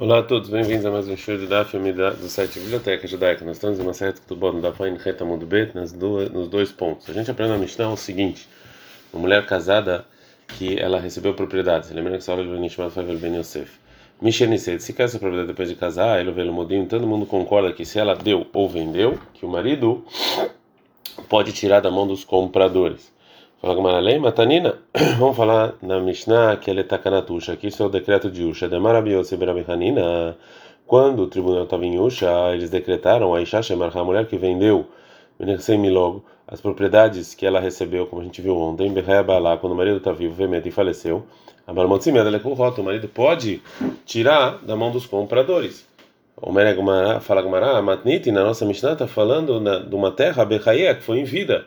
Olá 0.00 0.20
a 0.20 0.22
todos, 0.22 0.48
bem-vindos 0.48 0.86
a 0.86 0.92
mais 0.92 1.08
um 1.08 1.16
show 1.16 1.36
de 1.36 1.48
Daf 1.48 1.76
do 1.76 2.28
site 2.28 2.60
Biblioteca 2.60 3.04
Judaica. 3.08 3.44
Nós 3.44 3.56
estamos 3.56 3.80
em 3.80 3.82
uma 3.82 3.92
certa 3.92 4.32
bom 4.32 4.60
da 4.60 4.72
Fain 4.72 4.94
Reta 4.94 5.24
Mundo 5.24 5.44
Bet 5.44 5.74
nos 5.74 5.90
dois 6.48 6.70
pontos. 6.70 7.10
A 7.10 7.12
gente 7.12 7.28
aprende 7.28 7.50
na 7.50 7.58
Mishnah 7.58 7.90
o 7.90 7.96
seguinte: 7.96 8.48
uma 9.12 9.22
mulher 9.22 9.44
casada 9.44 10.06
que 10.56 10.78
ela 10.78 11.00
recebeu 11.00 11.34
propriedades. 11.34 11.90
Lembra 11.90 12.16
que 12.16 12.30
aula 12.30 12.44
do 12.44 12.56
Nishmat 12.60 12.92
Favel 12.92 13.18
Ben 13.18 13.38
Yosef. 13.38 13.72
Mishenised, 14.22 14.78
se 14.78 14.92
quer 14.92 15.02
essa 15.02 15.18
propriedade 15.18 15.48
depois 15.48 15.68
de 15.68 15.74
casar, 15.74 16.20
ele 16.20 16.30
vê 16.30 16.44
modinho, 16.44 16.86
todo 16.86 17.04
mundo 17.04 17.26
concorda 17.26 17.72
que 17.72 17.84
se 17.84 17.98
ela 17.98 18.14
deu 18.14 18.46
ou 18.52 18.68
vendeu, 18.68 19.18
que 19.34 19.44
o 19.44 19.48
marido 19.48 20.04
pode 21.28 21.52
tirar 21.52 21.80
da 21.80 21.90
mão 21.90 22.06
dos 22.06 22.22
compradores. 22.22 23.12
Fala 23.60 23.74
Gamaralei, 23.74 24.20
Matanina, 24.20 24.78
vamos 25.18 25.36
falar 25.36 25.74
na 25.82 25.98
Mishnah 25.98 26.56
que 26.58 26.70
ele 26.70 26.80
é 26.80 26.84
takanatusha, 26.84 27.56
que 27.56 27.66
isso 27.66 27.82
é 27.82 27.86
o 27.86 27.88
decreto 27.88 28.30
de 28.30 28.44
Usha, 28.44 28.68
de 28.68 28.78
Marabiose 28.78 29.36
Berabihanina, 29.36 30.36
quando 30.86 31.24
o 31.24 31.26
tribunal 31.26 31.64
estava 31.64 31.84
em 31.84 31.98
Usha, 31.98 32.30
eles 32.54 32.70
decretaram 32.70 33.34
a 33.34 33.42
Isha 33.42 33.60
Shemar, 33.60 33.96
a 33.98 34.04
mulher 34.04 34.26
que 34.26 34.36
vendeu, 34.38 34.86
logo, 35.90 36.24
as 36.46 36.60
propriedades 36.60 37.34
que 37.34 37.44
ela 37.44 37.58
recebeu, 37.58 38.06
como 38.06 38.22
a 38.22 38.24
gente 38.24 38.40
viu 38.40 38.56
ontem, 38.56 38.92
Berreabalá, 38.92 39.56
quando 39.56 39.72
o 39.72 39.76
marido 39.76 39.96
está 39.96 40.12
vivo, 40.12 40.34
vemeta 40.34 40.68
e 40.68 40.70
faleceu, 40.70 41.26
a 41.66 41.72
Marmotzimeda, 41.72 42.28
ela 42.28 42.36
é 42.36 42.40
com 42.40 42.52
o 42.52 42.84
marido 42.84 43.08
pode 43.08 43.60
tirar 44.06 44.58
da 44.64 44.76
mão 44.76 44.92
dos 44.92 45.04
compradores. 45.04 45.84
O 46.40 46.52
Mereg 46.52 46.78
fala 47.22 47.42
Gamará, 47.42 47.82
Matniti, 47.82 48.30
na 48.30 48.44
nossa 48.44 48.64
Mishnah, 48.64 48.92
está 48.92 49.08
falando 49.08 49.60
na, 49.60 49.80
de 49.80 49.94
uma 49.96 50.12
terra, 50.12 50.44
Bechaia, 50.44 50.94
que 50.94 51.02
foi 51.02 51.18
em 51.18 51.24
vida 51.24 51.66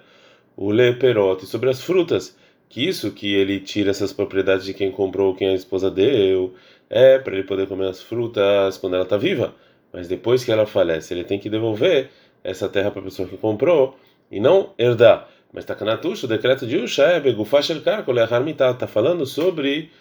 o 0.56 0.72
leperote 0.72 1.46
sobre 1.46 1.70
as 1.70 1.82
frutas, 1.82 2.38
que 2.70 2.88
isso 2.88 3.12
que 3.12 3.34
ele 3.34 3.60
tira 3.60 3.92
essas 3.92 4.14
propriedades 4.14 4.66
de 4.66 4.74
quem 4.74 4.92
comprou, 4.92 5.36
quem 5.36 5.50
a 5.50 5.54
esposa 5.54 5.92
deu, 5.92 6.54
é 6.90 7.20
para 7.20 7.34
ele 7.34 7.44
poder 7.44 7.68
comer 7.68 7.88
as 7.88 8.02
frutas 8.02 8.78
quando 8.78 8.96
ela 8.96 9.04
está 9.04 9.18
viva. 9.18 9.54
Mas 9.92 10.08
depois 10.08 10.44
que 10.44 10.52
ela 10.52 10.66
falece, 10.66 11.14
ele 11.14 11.24
tem 11.24 11.40
que 11.40 11.50
devolver 11.50 12.10
essa 12.44 12.70
terra 12.70 12.92
para 12.92 13.02
a 13.02 13.06
pessoa 13.06 13.28
que 13.28 13.38
comprou 13.38 13.98
e 14.32 14.40
não 14.40 14.72
herdar. 14.78 15.28
Mas 15.54 15.66
Takanatush, 15.66 16.24
o 16.24 16.28
decreto 16.28 16.66
de 16.66 16.78
Usha 16.78 17.04
é 17.04 17.20
Begufashel 17.20 17.82
Karko 17.82 18.12
está 18.48 18.88
falando 18.88 19.26
sobre 19.26 19.92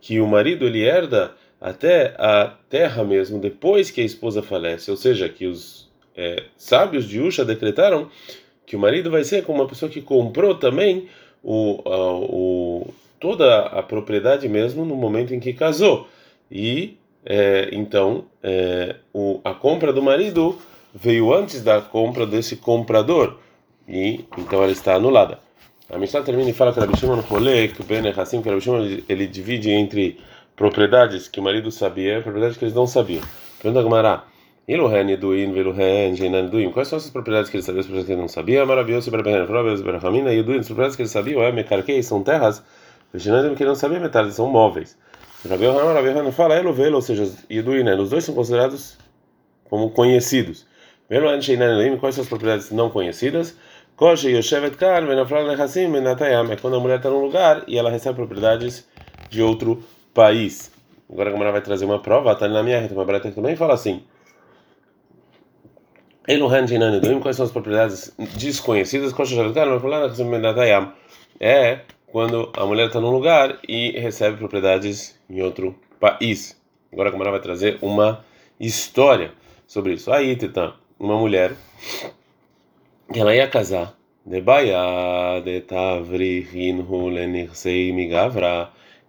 que 0.00 0.20
o 0.20 0.26
marido 0.26 0.66
ele 0.66 0.84
herda 0.84 1.34
até 1.60 2.14
a 2.18 2.54
terra 2.68 3.02
mesmo 3.04 3.40
depois 3.40 3.90
que 3.90 4.00
a 4.00 4.04
esposa 4.04 4.42
falece, 4.42 4.90
ou 4.90 4.96
seja, 4.96 5.28
que 5.28 5.46
os 5.46 5.88
é, 6.14 6.44
sábios 6.56 7.08
de 7.08 7.20
Usha 7.20 7.44
decretaram 7.44 8.10
que 8.68 8.76
o 8.76 8.78
marido 8.78 9.10
vai 9.10 9.24
ser 9.24 9.44
como 9.44 9.62
uma 9.62 9.66
pessoa 9.66 9.90
que 9.90 10.02
comprou 10.02 10.54
também 10.54 11.08
o, 11.42 11.80
o, 11.86 12.94
toda 13.18 13.60
a 13.60 13.82
propriedade 13.82 14.46
mesmo 14.46 14.84
no 14.84 14.94
momento 14.94 15.34
em 15.34 15.40
que 15.40 15.54
casou. 15.54 16.06
E 16.50 16.98
é, 17.24 17.70
então 17.72 18.26
é, 18.42 18.96
o, 19.12 19.40
a 19.42 19.54
compra 19.54 19.90
do 19.90 20.02
marido 20.02 20.58
veio 20.94 21.32
antes 21.32 21.62
da 21.62 21.80
compra 21.80 22.26
desse 22.26 22.56
comprador 22.56 23.38
e 23.88 24.26
então 24.36 24.62
ela 24.62 24.72
está 24.72 24.96
anulada. 24.96 25.38
A 25.90 25.96
Mishnah 25.96 26.22
termina 26.22 26.50
e 26.50 26.52
fala 26.52 26.70
que 26.70 26.78
a 26.78 27.14
rolê 27.22 27.68
que 27.68 27.80
o 27.80 27.84
Ben 27.84 28.06
é 28.06 28.20
assim, 28.20 28.42
que 28.42 28.48
a 28.50 28.52
Rabishima 28.52 28.80
ele, 29.08 29.26
divide 29.26 29.70
entre 29.70 30.20
propriedades 30.54 31.26
que 31.26 31.40
o 31.40 31.42
marido 31.42 31.70
sabia 31.70 32.18
e 32.18 32.22
propriedades 32.22 32.58
que 32.58 32.66
eles 32.66 32.74
não 32.74 32.86
sabiam. 32.86 33.22
Pergunta 33.62 34.06
a. 34.06 34.37
Iluhen 34.68 35.08
Yeduin, 35.08 35.54
Veluhen, 35.54 36.14
Jeinan 36.14 36.44
Yeduin. 36.44 36.70
Quais 36.70 36.88
são 36.88 36.98
essas 36.98 37.10
propriedades 37.10 37.50
que 37.50 37.56
ele 37.56 37.64
sabia, 37.64 37.80
as 37.80 37.86
propriedades 37.86 38.06
que 38.06 38.12
ele 38.12 38.20
não 38.20 38.28
sabia? 38.28 38.66
Maravilhoso, 38.66 39.08
Ibrahim, 39.08 39.46
Provérbos, 39.46 39.80
Ibrahimina, 39.80 40.30
Yeduin, 40.30 40.58
as 40.58 40.66
propriedades 40.66 40.94
que 40.94 41.02
ele 41.02 41.08
sabia, 41.08 41.38
é 41.38 41.52
Mekarkei, 41.52 42.02
são 42.02 42.22
terras. 42.22 42.62
Jeinan 43.14 43.54
que 43.54 43.62
ele 43.62 43.70
não 43.70 43.74
sabia, 43.74 43.98
metade 43.98 44.30
são 44.30 44.46
móveis. 44.46 44.94
Rabi 45.48 45.64
Yohanan, 45.64 45.94
Rabi 45.94 46.08
Yohanan 46.08 46.32
fala, 46.32 46.54
Elovelo, 46.56 46.96
ou 46.96 47.02
seja, 47.02 47.32
Yeduin, 47.50 47.82
né? 47.82 47.94
Os 47.94 48.10
dois 48.10 48.24
são 48.24 48.34
considerados 48.34 48.98
como 49.64 49.88
conhecidos. 49.88 50.66
Veluhen, 51.08 51.40
Jeinan 51.40 51.78
Yeduin, 51.78 51.96
quais 51.96 52.14
são 52.14 52.22
as 52.22 52.28
propriedades 52.28 52.70
não 52.70 52.90
conhecidas? 52.90 53.56
Koshe 53.96 54.28
Yoshevet 54.28 54.76
Kar, 54.76 55.06
Venafral 55.06 55.46
Nechassim, 55.46 55.88
Menatayam. 55.88 56.52
É 56.52 56.56
quando 56.56 56.76
a 56.76 56.80
mulher 56.80 56.98
está 56.98 57.08
num 57.08 57.22
lugar 57.22 57.64
e 57.66 57.78
ela 57.78 57.88
recebe 57.88 58.16
propriedades 58.16 58.86
de 59.30 59.40
outro 59.40 59.82
país. 60.12 60.70
Agora 61.10 61.30
a 61.30 61.32
Gamara 61.32 61.52
vai 61.52 61.62
trazer 61.62 61.86
uma 61.86 62.00
prova, 62.00 62.32
está 62.32 62.46
na 62.46 62.62
minha 62.62 62.78
reta, 62.78 62.92
uma 62.92 63.06
breta 63.06 63.32
também 63.32 63.56
fala 63.56 63.72
assim. 63.72 64.02
Quais 67.20 67.36
são 67.36 67.46
as 67.46 67.50
propriedades 67.50 68.12
desconhecidas? 68.36 69.14
É 71.40 71.80
quando 72.06 72.52
a 72.54 72.66
mulher 72.66 72.88
está 72.88 73.00
num 73.00 73.10
lugar 73.10 73.58
e 73.66 73.92
recebe 73.92 74.36
propriedades 74.36 75.18
em 75.30 75.40
outro 75.40 75.74
país. 75.98 76.60
Agora 76.92 77.08
a 77.08 77.12
Camara 77.12 77.30
vai 77.30 77.40
trazer 77.40 77.78
uma 77.80 78.22
história 78.60 79.32
sobre 79.66 79.94
isso. 79.94 80.12
Aí, 80.12 80.36
Titã, 80.36 80.74
uma 80.98 81.16
mulher 81.16 81.52
ela 83.14 83.34
ia 83.34 83.48
casar. 83.48 83.94
De 84.26 84.42
de 85.42 85.60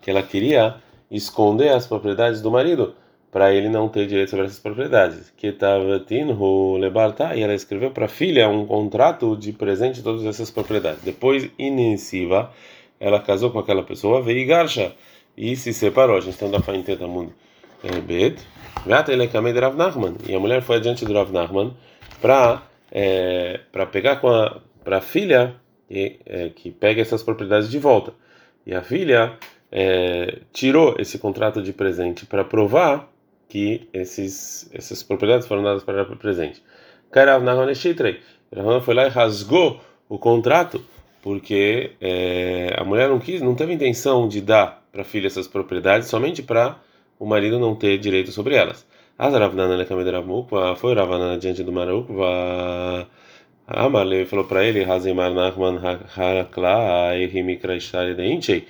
que 0.02 0.10
ela 0.10 0.24
queria 0.24 0.76
esconder 1.12 1.70
as 1.70 1.86
propriedades 1.86 2.42
do 2.42 2.50
marido 2.50 2.96
para 3.32 3.54
ele 3.54 3.70
não 3.70 3.88
ter 3.88 4.08
direito 4.08 4.30
sobre 4.30 4.46
essas 4.46 4.60
propriedades. 4.60 5.32
Que 5.38 5.48
estava 5.48 6.00
tinhu 6.00 6.78
lebarta 6.78 7.36
e 7.36 7.42
ela 7.42 7.54
escreveu 7.54 7.92
para 7.92 8.06
a 8.06 8.10
filha 8.10 8.50
um 8.50 8.66
contrato 8.66 9.36
de 9.36 9.54
presente 9.54 9.96
de 9.96 10.04
todas 10.04 10.26
essas 10.26 10.50
propriedades. 10.50 11.04
Depois 11.04 11.50
inicia, 11.58 12.50
ela 13.00 13.20
casou 13.20 13.52
com 13.52 13.60
aquela 13.60 13.84
pessoa, 13.84 14.22
veio 14.22 14.48
garcha 14.48 14.94
e 15.38 15.56
se 15.56 15.74
separou. 15.74 16.18
A 16.18 16.22
gente 16.22 16.34
está 16.34 16.48
da 16.48 16.60
fainte 16.60 16.96
da 16.96 17.08
mundo. 17.08 17.34
É, 17.84 18.02
ele 19.12 19.24
é 19.24 19.28
de 19.28 19.60
Rav 19.60 19.76
Nachman 19.76 20.16
e 20.28 20.36
a 20.36 20.40
mulher 20.40 20.62
foi 20.62 20.78
adiante 20.78 21.06
do 21.06 21.14
Rav 21.14 21.32
Nachman 21.32 21.74
para 22.22 22.64
é, 22.92 23.60
para 23.72 23.86
pegar 23.86 24.18
com 24.18 24.28
a 24.30 24.60
para 24.84 24.98
a 24.98 25.02
filha 25.02 25.56
é, 25.90 26.50
que 26.50 26.72
pega 26.72 27.02
essas 27.02 27.24
propriedades 27.24 27.70
de 27.70 27.78
volta. 27.78 28.14
E 28.66 28.74
a 28.74 28.82
filha 28.82 29.38
é, 29.72 30.40
tirou 30.52 30.96
esse 30.98 31.20
contrato 31.20 31.62
de 31.62 31.72
presente 31.74 32.26
para 32.26 32.44
provar 32.44 33.10
que 33.50 33.90
esses, 33.92 34.70
essas 34.74 35.04
propriedades 35.04 35.48
foram 35.48 35.64
dadas 35.64 35.84
para 35.84 36.04
o 36.04 36.16
presente. 36.16 36.64
Karav 37.12 37.44
Nahoneshitrej. 37.44 38.20
Rav 38.56 38.82
foi 38.86 38.94
lá 38.94 39.08
e 39.08 39.10
rasgou 39.10 39.82
o 40.08 40.18
contrato 40.18 40.82
porque 41.22 41.92
é, 42.00 42.74
a 42.78 42.84
mulher 42.86 43.10
não 43.10 43.20
quis, 43.20 43.42
não 43.42 43.56
teve 43.56 43.74
intenção 43.74 44.28
de 44.28 44.40
dar 44.40 44.86
para 44.92 45.02
a 45.02 45.06
filha 45.06 45.28
essas 45.28 45.48
propriedades 45.48 46.08
somente 46.08 46.42
para 46.42 46.78
o 47.20 47.26
marido 47.26 47.60
não 47.60 47.76
ter 47.76 47.98
direito 47.98 48.32
sobre 48.32 48.56
elas. 48.56 48.88
As 49.18 49.34
Ravnana 49.34 49.76
Lekamedaravmukva 49.76 50.76
foi 50.78 50.94
Ravnana 50.94 51.38
diante 51.38 51.64
do 51.64 51.74
Marukva. 51.74 53.08
Amarle 53.68 54.26
falou 54.26 54.46
para 54.46 54.64
ele, 54.64 54.84
Hazimar 54.84 55.34
Nachman 55.34 55.80
Harakla 56.16 57.18
Ehimikra 57.18 57.76
Ishtari 57.76 58.16
Deinchei. 58.16 58.66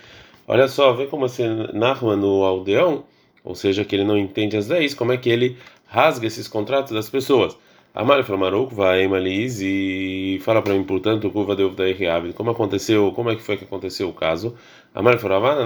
Olha 0.47 0.67
só, 0.67 0.93
vê 0.93 1.05
como 1.05 1.25
assim, 1.25 1.45
Nachman 1.73 2.17
no 2.17 2.43
aldeão 2.43 3.05
ou 3.43 3.55
seja, 3.55 3.85
que 3.85 3.95
ele 3.95 4.03
não 4.03 4.17
entende 4.17 4.57
as 4.57 4.67
leis, 4.67 4.93
como 4.93 5.11
é 5.11 5.17
que 5.17 5.29
ele 5.29 5.57
rasga 5.87 6.27
esses 6.27 6.47
contratos 6.47 6.93
das 6.93 7.09
pessoas? 7.09 7.57
Amar 7.93 8.23
Maruk 8.37 8.73
vai 8.73 9.07
Maliz 9.07 9.59
e 9.61 10.39
fala 10.43 10.61
para 10.61 10.73
mim, 10.73 10.83
portanto, 10.83 11.29
curva 11.31 11.55
de 11.55 11.63
Uvda 11.63 11.83
como 12.35 12.51
aconteceu, 12.51 13.11
como 13.13 13.31
é 13.31 13.35
que 13.35 13.41
foi 13.41 13.57
que 13.57 13.63
aconteceu 13.63 14.07
o 14.09 14.13
caso? 14.13 14.55
Amar 14.93 15.17
Faravana, 15.17 15.65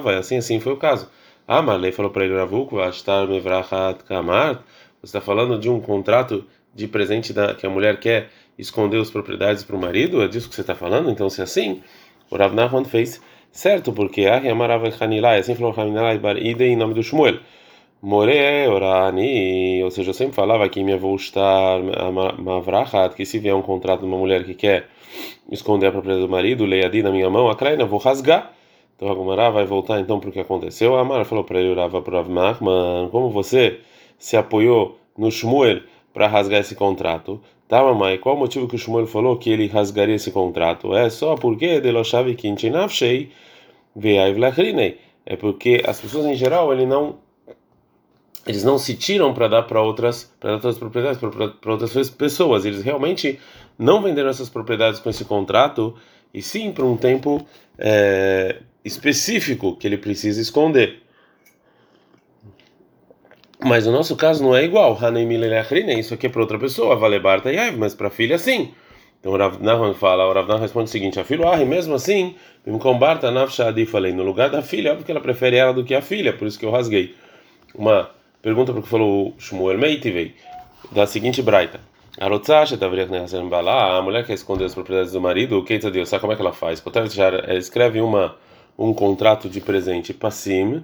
vai 0.00 0.16
assim, 0.16 0.38
assim 0.38 0.58
foi 0.58 0.72
o 0.72 0.76
caso. 0.76 1.08
Amarle 1.46 1.90
falou 1.90 2.10
para 2.12 2.24
ele, 2.24 2.36
Ravuk, 2.36 2.74
Vastar 2.74 3.26
Mevrachat 3.26 4.04
Kamart, 4.04 4.60
você 5.00 5.06
está 5.06 5.20
falando 5.20 5.58
de 5.58 5.68
um 5.68 5.80
contrato 5.80 6.44
de 6.74 6.86
presente 6.86 7.32
da, 7.32 7.54
que 7.54 7.66
a 7.66 7.70
mulher 7.70 7.98
quer 7.98 8.30
esconder 8.56 9.00
as 9.00 9.10
propriedades 9.10 9.64
para 9.64 9.74
o 9.74 9.80
marido? 9.80 10.22
É 10.22 10.28
disso 10.28 10.48
que 10.48 10.54
você 10.54 10.60
está 10.60 10.74
falando? 10.74 11.10
Então, 11.10 11.28
se 11.28 11.40
é 11.40 11.44
assim, 11.44 11.82
o 12.30 12.36
Rav 12.36 12.54
fez 12.84 13.20
certo, 13.50 13.92
porque 13.92 14.26
Ahi 14.26 14.48
Amarav 14.48 14.82
Hanilai, 15.00 15.38
assim 15.40 15.54
falou 15.54 15.74
Hanilai 15.76 16.18
Bar 16.18 16.36
Ide 16.36 16.64
em 16.64 16.76
nome 16.76 16.94
do 16.94 17.02
Shmuel. 17.02 17.38
More 18.02 18.66
orani, 18.68 19.82
ou 19.84 19.90
seja, 19.90 20.10
eu 20.10 20.14
sempre 20.14 20.34
falava 20.34 20.66
que 20.70 20.82
minha 20.82 20.96
avó 20.96 21.14
está 21.14 21.78
mavrachat, 22.38 23.14
que 23.14 23.26
se 23.26 23.38
vier 23.38 23.54
um 23.54 23.60
contrato 23.60 24.00
de 24.00 24.06
uma 24.06 24.16
mulher 24.16 24.42
que 24.44 24.54
quer 24.54 24.88
esconder 25.50 25.88
a 25.88 25.92
propriedade 25.92 26.26
do 26.26 26.30
marido, 26.30 26.64
leia 26.64 26.86
ali 26.86 27.02
na 27.02 27.10
minha 27.10 27.28
mão, 27.28 27.50
a 27.50 27.54
Kraina, 27.56 27.84
vou 27.84 27.98
rasgar. 27.98 28.52
Então 28.96 29.10
a 29.10 29.14
Gomara 29.14 29.50
vai 29.50 29.66
voltar 29.66 30.00
então 30.00 30.16
o 30.16 30.32
que 30.32 30.40
aconteceu. 30.40 30.96
A 30.96 31.00
Amara 31.00 31.24
falou 31.24 31.44
para 31.44 31.60
ele, 31.60 31.74
Rava 31.74 32.00
para 32.00 32.22
Nachman, 32.22 33.08
como 33.10 33.30
você 33.30 33.80
se 34.18 34.36
apoiou 34.36 34.98
no 35.16 35.30
Shmuel 35.30 35.82
para 36.12 36.26
rasgar 36.26 36.60
esse 36.60 36.74
contrato? 36.74 37.40
Tá, 37.68 37.82
mamãe? 37.82 38.18
Qual 38.18 38.34
o 38.34 38.38
motivo 38.38 38.66
que 38.66 38.74
o 38.74 38.78
Shmuel 38.78 39.06
falou 39.06 39.36
que 39.36 39.48
ele 39.48 39.68
rasgaria 39.68 40.16
esse 40.16 40.32
contrato? 40.32 40.94
É 40.94 41.08
só 41.08 41.36
porque 41.36 41.80
Deloshavi 41.80 42.34
Kinchinafshei 42.34 43.30
Veaiv. 43.94 44.38
É 45.24 45.36
porque 45.36 45.82
as 45.86 46.00
pessoas 46.00 46.26
em 46.26 46.34
geral 46.34 46.72
ele 46.72 46.86
não 46.86 47.16
eles 48.46 48.64
não 48.64 48.78
se 48.78 48.94
tiram 48.96 49.34
para 49.34 49.48
dar 49.48 49.62
para 49.62 49.82
outras 49.82 50.32
para 50.40 50.54
outras 50.54 50.78
propriedades 50.78 51.20
para 51.20 51.72
outras 51.72 52.10
pessoas 52.10 52.64
eles 52.64 52.82
realmente 52.82 53.38
não 53.78 54.02
venderam 54.02 54.30
essas 54.30 54.48
propriedades 54.48 54.98
com 54.98 55.10
esse 55.10 55.24
contrato 55.24 55.94
e 56.32 56.40
sim 56.40 56.72
para 56.72 56.84
um 56.84 56.96
tempo 56.96 57.46
é, 57.78 58.62
específico 58.84 59.76
que 59.76 59.86
ele 59.86 59.98
precisa 59.98 60.40
esconder 60.40 61.02
Mas 63.62 63.86
o 63.86 63.92
nosso 63.92 64.16
caso 64.16 64.42
não 64.42 64.56
é 64.56 64.64
igual. 64.64 64.98
Isso 65.98 66.14
aqui 66.14 66.26
é 66.26 66.30
para 66.30 66.40
outra 66.40 66.58
pessoa, 66.58 66.96
vale 66.96 67.18
Barta 67.18 67.52
Yaiv, 67.52 67.76
mas 67.76 67.94
para 67.94 68.08
a 68.08 68.10
filha 68.10 68.38
sim. 68.38 68.72
Então 69.20 69.32
o 69.32 69.36
Rav 69.36 69.62
Nahman 69.62 69.92
fala, 69.92 70.26
o 70.26 70.32
Rav 70.32 70.48
Nahman 70.48 70.62
responde 70.62 70.88
o 70.88 70.92
seguinte: 70.92 71.20
a 71.20 71.24
filha, 71.24 71.46
ah, 71.46 71.56
mesmo 71.58 71.94
assim, 71.94 72.34
Barta 72.98 73.30
Nafshadi, 73.30 73.84
falei, 73.84 74.12
no 74.12 74.22
lugar 74.22 74.48
da 74.48 74.62
filha, 74.62 74.92
óbvio 74.92 75.04
que 75.04 75.10
ela 75.10 75.20
prefere 75.20 75.56
ela 75.56 75.74
do 75.74 75.84
que 75.84 75.94
a 75.94 76.00
filha, 76.00 76.32
por 76.32 76.48
isso 76.48 76.58
que 76.58 76.64
eu 76.64 76.70
rasguei. 76.70 77.14
Uma 77.74 78.10
pergunta 78.40 78.72
para 78.72 78.80
o 78.80 78.82
que 78.82 78.88
falou 78.88 79.34
Shmuel 79.38 79.78
Meitivei, 79.78 80.34
da 80.90 81.06
seguinte 81.06 81.42
braita. 81.42 81.80
A 82.18 82.28
mulher 84.02 84.26
quer 84.26 84.34
esconder 84.34 84.64
as 84.64 84.74
propriedades 84.74 85.12
do 85.12 85.20
marido, 85.20 85.58
o 85.58 85.64
que 85.64 85.78
Deus, 85.78 86.08
sabe 86.08 86.22
como 86.22 86.32
é 86.32 86.36
que 86.36 86.42
ela 86.42 86.52
faz? 86.52 86.82
Ela 87.16 87.54
escreve 87.54 88.00
uma, 88.00 88.36
um 88.78 88.92
contrato 88.92 89.48
de 89.48 89.60
presente 89.60 90.12
passim, 90.12 90.76
é, 90.76 90.82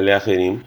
leacherim, 0.00 0.62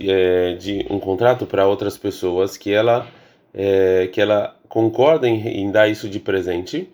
é, 0.00 0.54
de 0.54 0.86
um 0.90 0.98
contrato 0.98 1.46
para 1.46 1.66
outras 1.66 1.96
pessoas 1.96 2.56
que 2.56 2.72
ela 2.72 3.06
é, 3.54 4.08
que 4.08 4.20
ela 4.20 4.56
concorda 4.68 5.28
em, 5.28 5.46
em, 5.46 5.70
dar 5.70 5.88
isso 5.88 6.08
de 6.08 6.18
presente 6.18 6.88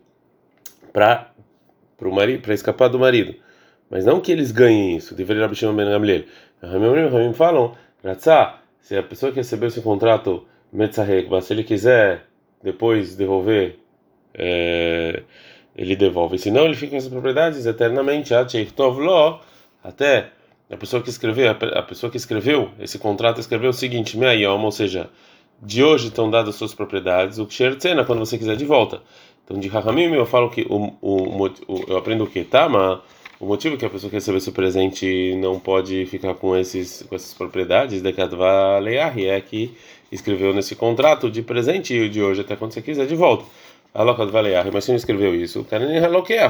para 0.92 1.30
para 1.96 2.08
o 2.08 2.14
marido, 2.14 2.42
para 2.42 2.52
escapar 2.54 2.88
do 2.88 2.98
marido, 2.98 3.34
mas 3.88 4.04
não 4.04 4.20
que 4.20 4.32
eles 4.32 4.50
ganhem 4.50 4.96
isso. 4.96 5.14
Deveria 5.14 5.42
Rabi 5.42 5.54
Shimon 5.54 5.76
Ben 5.76 5.86
Gamliel. 5.86 6.24
Ramim 6.60 7.32
falam, 7.32 7.74
se 8.80 8.96
a 8.96 9.02
pessoa 9.02 9.30
que 9.30 9.38
recebeu 9.38 9.68
esse 9.68 9.80
contrato 9.80 10.46
se 11.42 11.52
ele 11.52 11.62
quiser 11.62 12.24
depois 12.62 13.14
devolver, 13.14 13.78
é, 14.34 15.22
ele 15.76 15.94
devolve. 15.94 16.38
Se 16.38 16.50
não, 16.50 16.64
ele 16.64 16.74
fica 16.74 16.90
com 16.90 16.96
essas 16.96 17.10
propriedades 17.10 17.64
eternamente. 17.64 18.34
Até 19.84 20.30
a 20.74 20.76
pessoa 20.76 21.02
que 21.02 21.08
escreveu, 21.08 21.50
a 21.50 21.82
pessoa 21.82 22.10
que 22.10 22.16
escreveu 22.16 22.70
esse 22.80 22.98
contrato 22.98 23.40
escreveu 23.40 23.70
o 23.70 23.72
seguinte: 23.72 24.18
ou 24.48 24.70
seja, 24.72 25.08
de 25.62 25.82
hoje 25.82 26.08
estão 26.08 26.28
dadas 26.28 26.56
suas 26.56 26.74
propriedades, 26.74 27.38
o 27.38 27.46
Kshertzena, 27.46 28.04
quando 28.04 28.18
você 28.18 28.36
quiser 28.36 28.56
de 28.56 28.64
volta. 28.64 29.00
Então, 29.44 29.58
de 29.58 29.68
Rahamim, 29.68 30.12
eu 30.14 30.26
falo 30.26 30.50
que 30.50 30.66
o, 30.68 30.92
o, 31.00 31.46
o, 31.46 31.84
eu 31.86 31.96
aprendo 31.96 32.24
o 32.24 32.26
que? 32.26 32.42
Tama, 32.44 33.02
o 33.38 33.46
motivo 33.46 33.76
que 33.76 33.84
a 33.84 33.90
pessoa 33.90 34.10
que 34.10 34.16
recebeu 34.16 34.38
esse 34.38 34.50
presente 34.50 35.36
não 35.36 35.60
pode 35.60 36.06
ficar 36.06 36.34
com, 36.34 36.56
esses, 36.56 37.04
com 37.08 37.14
essas 37.14 37.34
propriedades, 37.34 38.02
de 38.02 38.12
Kadva 38.12 38.80
é 38.88 39.40
que 39.40 39.76
escreveu 40.10 40.52
nesse 40.54 40.74
contrato 40.74 41.30
de 41.30 41.42
presente 41.42 42.08
de 42.08 42.22
hoje 42.22 42.40
até 42.40 42.56
quando 42.56 42.72
você 42.72 42.82
quiser 42.82 43.06
de 43.06 43.14
volta. 43.14 43.44
Alokadva 43.92 44.40
Leahi, 44.40 44.70
mas 44.72 44.84
se 44.84 44.90
não 44.90 44.96
escreveu 44.96 45.34
isso, 45.36 45.60
o 45.60 45.64
cara 45.64 45.86
nem 45.86 46.00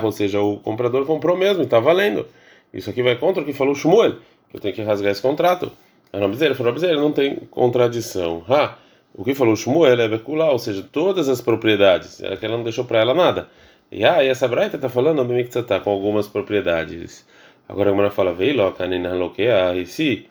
ou 0.02 0.12
seja, 0.12 0.40
o 0.40 0.56
comprador 0.58 1.04
comprou 1.04 1.36
mesmo 1.36 1.62
e 1.62 1.64
está 1.64 1.78
valendo. 1.78 2.26
Isso 2.74 2.90
aqui 2.90 3.02
vai 3.04 3.16
contra 3.16 3.42
o 3.42 3.46
que 3.46 3.52
falou 3.52 3.74
Shmuel, 3.74 4.16
eu 4.52 4.60
tenho 4.60 4.74
que 4.74 4.82
rasgar 4.82 5.12
esse 5.12 5.22
contrato. 5.22 5.70
A 6.12 6.18
Rabizeira 6.18 6.56
falou: 6.56 6.72
Rabizeira, 6.72 7.00
não 7.00 7.12
tem 7.12 7.36
contradição. 7.50 8.44
Ha! 8.48 8.76
O 9.14 9.22
que 9.22 9.32
falou 9.32 9.54
Shmuel 9.54 10.00
é 10.00 10.08
Bekula, 10.08 10.50
ou 10.50 10.58
seja, 10.58 10.86
todas 10.90 11.28
as 11.28 11.40
propriedades, 11.40 12.20
é 12.20 12.36
ela 12.42 12.56
não 12.56 12.64
deixou 12.64 12.84
para 12.84 12.98
ela 12.98 13.14
nada. 13.14 13.48
E, 13.92 14.04
ah, 14.04 14.24
e 14.24 14.28
essa 14.28 14.48
Braita 14.48 14.74
está 14.74 14.88
falando 14.88 15.24
do 15.24 15.62
tá 15.62 15.78
com 15.78 15.90
algumas 15.90 16.26
propriedades. 16.26 17.24
Agora 17.68 17.90
a 17.90 17.92
Gemara 17.92 18.10
fala: 18.10 18.32
Veilo, 18.32 18.72
Kaninaloquea, 18.72 19.76
e 19.76 19.86
se 19.86 20.26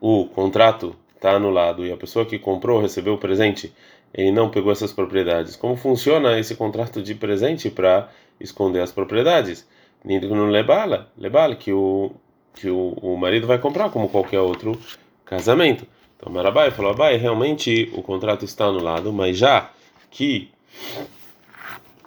o 0.00 0.24
contrato 0.26 0.96
está 1.14 1.32
anulado 1.32 1.84
e 1.84 1.92
a 1.92 1.96
pessoa 1.98 2.24
que 2.24 2.38
comprou, 2.38 2.80
recebeu 2.80 3.14
o 3.14 3.18
presente, 3.18 3.74
ele 4.12 4.32
não 4.32 4.50
pegou 4.50 4.72
essas 4.72 4.92
propriedades, 4.92 5.54
como 5.54 5.76
funciona 5.76 6.38
esse 6.38 6.54
contrato 6.54 7.02
de 7.02 7.14
presente 7.14 7.68
para 7.68 8.08
esconder 8.40 8.80
as 8.80 8.92
propriedades? 8.92 9.66
Não 10.04 10.46
lebala, 10.46 11.10
lebala 11.16 11.56
que 11.56 11.72
o 11.72 12.12
que 12.54 12.68
o, 12.70 12.96
o 13.02 13.16
marido 13.16 13.46
vai 13.46 13.58
comprar 13.58 13.90
como 13.90 14.08
qualquer 14.08 14.40
outro 14.40 14.78
casamento. 15.24 15.86
Então 16.16 16.32
Marabai 16.32 16.70
falou: 16.70 16.92
Abai, 16.92 17.16
realmente 17.16 17.90
o 17.94 18.02
contrato 18.02 18.44
está 18.44 18.66
anulado, 18.66 19.12
mas 19.12 19.36
já 19.36 19.70
que 20.10 20.50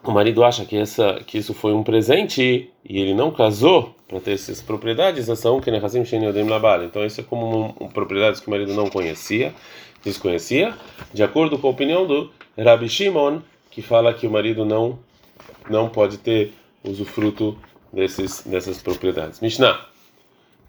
o 0.04 0.12
marido 0.12 0.44
acha 0.44 0.66
que 0.66 0.78
essa 0.78 1.22
que 1.26 1.38
isso 1.38 1.54
foi 1.54 1.74
um 1.74 1.84
presente 1.84 2.72
e 2.84 3.00
ele 3.00 3.14
não 3.14 3.32
casou 3.32 3.96
para 4.08 4.22
ter 4.22 4.32
essas 4.32 4.62
propriedades, 4.62 5.28
são 5.36 5.60
que. 6.48 6.86
Então 6.86 7.06
isso 7.06 7.20
é 7.20 7.24
como 7.24 7.74
propriedades 7.94 8.40
que 8.40 8.48
o 8.48 8.52
marido 8.52 8.74
não 8.74 8.90
conhecia, 8.90 9.54
desconhecia, 10.04 10.74
de 11.14 11.22
acordo 11.22 11.60
com 11.60 11.68
a 11.68 11.72
opinião 11.72 12.08
do 12.08 12.32
Rabbi 12.58 12.88
Shimon, 12.88 13.42
que 13.70 13.82
fala 13.82 14.14
que 14.14 14.26
o 14.26 14.32
marido 14.32 14.64
não 14.64 14.98
não 15.70 15.90
pode 15.90 16.18
ter 16.18 16.54
usufruto 16.82 17.58
desses, 17.92 18.44
dessas 18.44 18.82
propriedades. 18.82 19.40
Mishnah. 19.40 19.86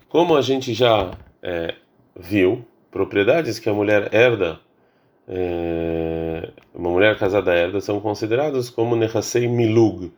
Como 0.09 0.37
a 0.37 0.41
gente 0.41 0.73
já 0.73 1.11
é, 1.43 1.75
viu, 2.19 2.65
propriedades 2.91 3.59
que 3.59 3.69
a 3.69 3.75
mulher 3.75 4.13
herda, 4.15 4.59
é, 5.29 6.51
uma 6.75 6.91
mulher 6.91 7.19
casada 7.19 7.55
herda, 7.55 7.81
são 7.81 8.01
considerados 8.01 8.71
como 8.71 8.97
Nehasei 8.97 9.47
Milug. 9.47 10.13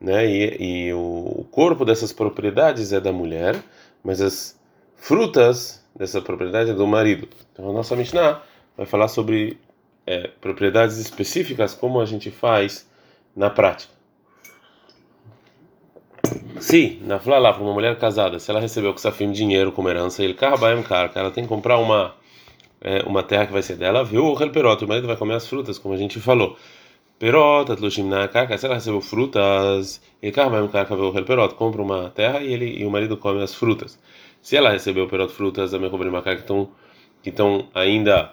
Né? 0.00 0.26
E, 0.26 0.86
e 0.88 0.92
o, 0.92 1.46
corpo 1.50 1.84
dessas 1.84 2.12
propriedades 2.12 2.92
é 2.92 3.00
da 3.00 3.12
mulher, 3.12 3.62
mas 4.04 4.20
as 4.20 4.58
frutas 4.96 5.84
dessa 5.94 6.20
propriedade 6.20 6.70
é 6.70 6.74
do 6.74 6.86
marido. 6.86 7.28
Então 7.52 7.70
a 7.70 7.72
nossa 7.72 7.96
Mishnah 7.96 8.42
vai 8.76 8.86
falar 8.86 9.08
sobre 9.08 9.58
é, 10.06 10.28
propriedades 10.40 10.98
específicas, 10.98 11.74
como 11.74 12.00
a 12.00 12.04
gente 12.04 12.30
faz 12.30 12.88
na 13.34 13.50
prática. 13.50 13.99
Se, 16.60 17.00
na 17.02 17.18
lá 17.38 17.52
para 17.54 17.62
uma 17.62 17.72
mulher 17.72 17.96
casada, 17.98 18.38
se 18.38 18.50
ela 18.50 18.60
recebeu 18.60 18.92
ksafim 18.92 19.32
dinheiro 19.32 19.72
como 19.72 19.88
herança, 19.88 20.22
ele 20.22 20.34
carbaem 20.34 20.82
cara, 20.82 21.10
ela 21.14 21.30
tem 21.30 21.44
que 21.44 21.48
comprar 21.48 21.78
uma 21.78 22.14
é, 22.82 23.02
uma 23.06 23.22
terra 23.22 23.46
que 23.46 23.52
vai 23.52 23.62
ser 23.62 23.76
dela, 23.76 24.04
viu 24.04 24.26
o 24.26 24.34
relperot, 24.34 24.84
o 24.84 24.88
marido 24.88 25.06
vai 25.06 25.16
comer 25.16 25.34
as 25.34 25.46
frutas, 25.46 25.78
como 25.78 25.94
a 25.94 25.96
gente 25.96 26.20
falou. 26.20 26.56
Perota, 27.18 27.76
tlushim 27.76 28.04
na 28.04 28.28
carca, 28.28 28.56
se 28.58 28.66
ela 28.66 28.74
recebeu 28.74 29.00
frutas, 29.00 30.02
ele 30.22 30.32
carbaem 30.32 30.68
carca, 30.68 30.94
viu 30.94 31.06
o 31.06 31.10
relperot, 31.10 31.54
compra 31.54 31.82
uma 31.82 32.10
terra 32.10 32.40
e 32.40 32.52
ele 32.52 32.80
e 32.82 32.86
o 32.86 32.90
marido 32.90 33.16
come 33.16 33.42
as 33.42 33.54
frutas. 33.54 33.98
Se 34.42 34.56
ela 34.56 34.70
recebeu 34.70 35.06
perot 35.08 35.32
frutas, 35.32 35.74
a 35.74 35.78
minha 35.78 35.90
carca 35.90 36.36
que 36.36 36.40
estão 36.42 36.68
que 37.22 37.30
estão 37.30 37.68
ainda 37.74 38.32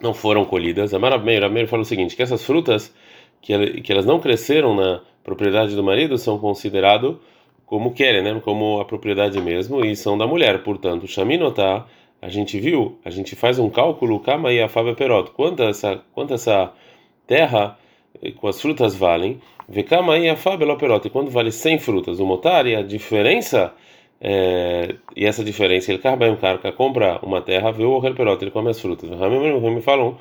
não 0.00 0.12
foram 0.14 0.44
colhidas, 0.44 0.92
a 0.92 0.98
Marameira, 0.98 1.48
Meir 1.48 1.66
fala 1.68 1.82
o 1.82 1.84
seguinte, 1.86 2.16
que 2.16 2.22
essas 2.22 2.44
frutas 2.44 2.94
que, 3.40 3.80
que 3.82 3.92
elas 3.92 4.04
não 4.06 4.20
cresceram 4.20 4.74
na 4.74 5.00
propriedade 5.22 5.74
do 5.74 5.82
marido 5.82 6.18
são 6.18 6.38
consideradas 6.38 7.16
como 7.66 7.92
querem, 7.92 8.22
né? 8.22 8.40
Como 8.44 8.80
a 8.80 8.84
propriedade 8.84 9.40
mesmo 9.40 9.84
e 9.84 9.96
são 9.96 10.16
da 10.18 10.26
mulher. 10.26 10.62
Portanto, 10.62 11.06
Shaminotá, 11.06 11.86
a 12.20 12.28
gente 12.28 12.58
viu, 12.58 12.98
a 13.04 13.10
gente 13.10 13.36
faz 13.36 13.58
um 13.58 13.68
cálculo, 13.70 14.20
Kama 14.20 14.52
e 14.52 14.60
a 14.62 14.68
Fábio 14.68 14.94
Perot, 14.94 15.30
quanto 15.32 15.62
essa, 15.62 16.02
quanto 16.14 16.34
essa 16.34 16.72
terra 17.26 17.78
eh, 18.22 18.30
com 18.32 18.48
as 18.48 18.60
frutas 18.60 18.94
valem, 18.94 19.40
vê 19.68 19.82
Kama 19.82 20.18
e 20.18 20.28
a 20.28 20.36
Fábio 20.36 20.76
Perot, 20.76 21.06
e 21.06 21.10
quando 21.10 21.30
vale 21.30 21.52
100 21.52 21.78
frutas, 21.80 22.20
o 22.20 22.26
motar 22.26 22.66
e 22.66 22.74
a 22.74 22.82
diferença 22.82 23.74
é, 24.26 24.94
e 25.14 25.26
essa 25.26 25.44
diferença, 25.44 25.92
ele 25.92 25.98
carba 26.00 26.26
um 26.30 26.36
carca, 26.36 26.72
compra 26.72 27.18
uma 27.22 27.42
terra, 27.42 27.70
vê 27.70 27.84
o 27.84 28.00
perot, 28.00 28.42
ele 28.42 28.50
come 28.50 28.70
as 28.70 28.80
frutas. 28.80 29.10
Me 29.10 29.82
falam, 29.82 30.16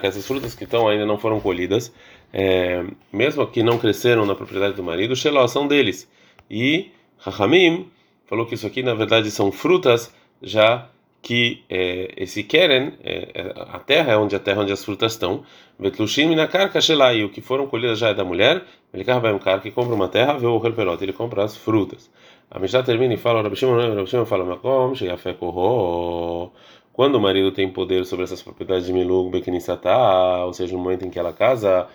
que 0.00 0.06
essas 0.06 0.24
frutas 0.24 0.54
que 0.54 0.62
estão 0.62 0.86
ainda 0.86 1.04
não 1.04 1.18
foram 1.18 1.40
colhidas, 1.40 1.92
é, 2.32 2.84
mesmo 3.12 3.44
que 3.48 3.64
não 3.64 3.78
cresceram 3.78 4.24
na 4.24 4.36
propriedade 4.36 4.74
do 4.74 4.84
marido, 4.84 5.16
Sheló 5.16 5.46
são 5.48 5.66
deles. 5.66 6.08
E 6.50 6.90
Rahamim 7.18 7.88
falou 8.26 8.46
que 8.46 8.54
isso 8.54 8.66
aqui 8.66 8.82
na 8.82 8.94
verdade 8.94 9.30
são 9.30 9.52
frutas, 9.52 10.12
já 10.42 10.88
que 11.22 11.62
é, 11.68 12.12
esse 12.16 12.42
Keren, 12.42 12.92
é, 13.04 13.28
é, 13.34 13.54
a 13.56 13.78
terra 13.78 14.12
é 14.12 14.16
onde 14.16 14.34
a 14.34 14.38
terra 14.38 14.62
onde 14.62 14.72
as 14.72 14.84
frutas 14.84 15.12
estão, 15.12 15.44
Betlushim 15.78 16.34
na 16.34 16.46
carca 16.46 16.78
e 17.14 17.24
o 17.24 17.28
que 17.28 17.40
foram 17.40 17.66
colhidas 17.66 17.98
já 17.98 18.08
é 18.08 18.14
da 18.14 18.24
mulher, 18.24 18.64
ele 18.92 19.04
carba 19.04 19.32
um 19.32 19.38
carca 19.38 19.68
e 19.68 19.70
compra 19.70 19.94
uma 19.94 20.08
terra, 20.08 20.38
vê 20.38 20.46
o 20.46 20.60
perot, 20.60 21.02
ele 21.02 21.12
compra 21.12 21.44
as 21.44 21.56
frutas. 21.56 22.10
A 22.50 22.58
Mishnah 22.58 22.82
termina 22.82 23.14
e 23.14 23.16
fala, 23.16 23.42
Rabi 23.42 23.56
Shimon, 23.56 24.26
fala, 24.26 24.44
Makom, 24.44 24.94
fé 24.94 25.36
quando 26.92 27.14
o 27.14 27.20
marido 27.20 27.52
tem 27.52 27.70
poder 27.70 28.04
sobre 28.04 28.24
essas 28.24 28.42
propriedades 28.42 28.86
de 28.86 28.92
Milug, 28.92 29.30
Bekinisatá, 29.30 30.44
ou 30.44 30.52
seja, 30.52 30.74
no 30.74 30.82
momento 30.82 31.06
em 31.06 31.10
que 31.10 31.18
ela 31.18 31.32
casa, 31.32 31.86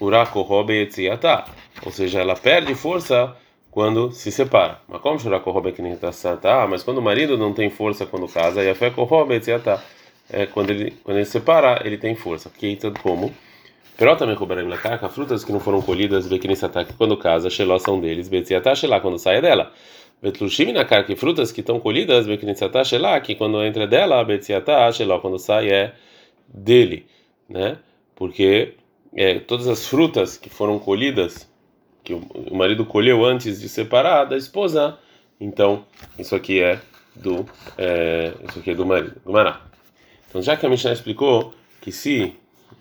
Urakohobe 0.00 0.74
Etziatá, 0.74 1.46
ou 1.86 1.92
seja, 1.92 2.20
ela 2.20 2.34
perde 2.34 2.74
força 2.74 3.34
quando 3.72 4.12
se 4.12 4.30
separa. 4.30 4.80
Makom, 4.86 5.16
Urakohobe 5.16 5.72
Bekinisatá, 5.72 6.66
mas 6.68 6.82
quando 6.84 6.98
o 6.98 7.02
marido 7.02 7.38
não 7.38 7.54
tem 7.54 7.70
força 7.70 8.04
quando 8.04 8.28
casa, 8.28 8.62
Yafé 8.62 8.90
Kohobe 8.90 9.34
Etziatá, 9.34 9.82
é, 10.30 10.46
quando 10.46 10.70
ele 10.70 10.92
quando 11.02 11.16
ele 11.16 11.24
se 11.24 11.32
separa, 11.32 11.80
ele 11.84 11.96
tem 11.96 12.14
força. 12.14 12.52
Tanto 12.78 13.00
como 13.00 13.32
Perota 13.96 14.26
mechubarim 14.26 14.68
lakaka, 14.68 15.08
frutas 15.08 15.42
que 15.42 15.52
não 15.52 15.60
foram 15.60 15.80
colhidas, 15.80 16.26
bekinisatá, 16.26 16.84
que 16.84 16.92
quando 16.92 17.16
casa, 17.16 17.48
xeló 17.48 17.78
são 17.78 17.98
deles, 18.00 18.28
betziatá 18.28 18.74
xelá, 18.74 19.00
quando 19.00 19.18
sai 19.18 19.40
dela. 19.40 19.72
Betlushim 20.22 20.72
na 20.72 20.84
que 20.84 21.16
frutas 21.16 21.50
que 21.50 21.60
estão 21.60 21.80
colhidas, 21.80 22.26
bekinisatá 22.26 22.84
xelá, 22.84 23.18
que 23.20 23.34
quando 23.34 23.62
entra 23.64 23.86
dela, 23.86 24.22
betziatá 24.24 24.90
xeló, 24.92 25.18
quando 25.18 25.38
sai 25.38 25.70
é 25.70 25.94
dele, 26.46 27.06
né? 27.48 27.78
Porque 28.14 28.74
é, 29.14 29.38
todas 29.40 29.66
as 29.66 29.86
frutas 29.86 30.36
que 30.36 30.50
foram 30.50 30.78
colhidas, 30.78 31.50
que 32.04 32.14
o 32.14 32.54
marido 32.54 32.84
colheu 32.84 33.24
antes 33.24 33.60
de 33.60 33.68
separar 33.68 34.24
da 34.24 34.36
esposa, 34.36 34.98
então 35.40 35.84
isso 36.18 36.34
aqui 36.34 36.60
é 36.60 36.80
do, 37.14 37.46
é, 37.78 38.32
isso 38.48 38.58
aqui 38.58 38.70
é 38.70 38.74
do 38.74 38.86
marido, 38.86 39.20
do 39.24 39.32
mará. 39.32 39.60
Então, 40.28 40.40
já 40.40 40.56
que 40.56 40.64
a 40.64 40.68
Mishnah 40.68 40.92
explicou 40.92 41.52
que 41.80 41.92
se 41.92 42.34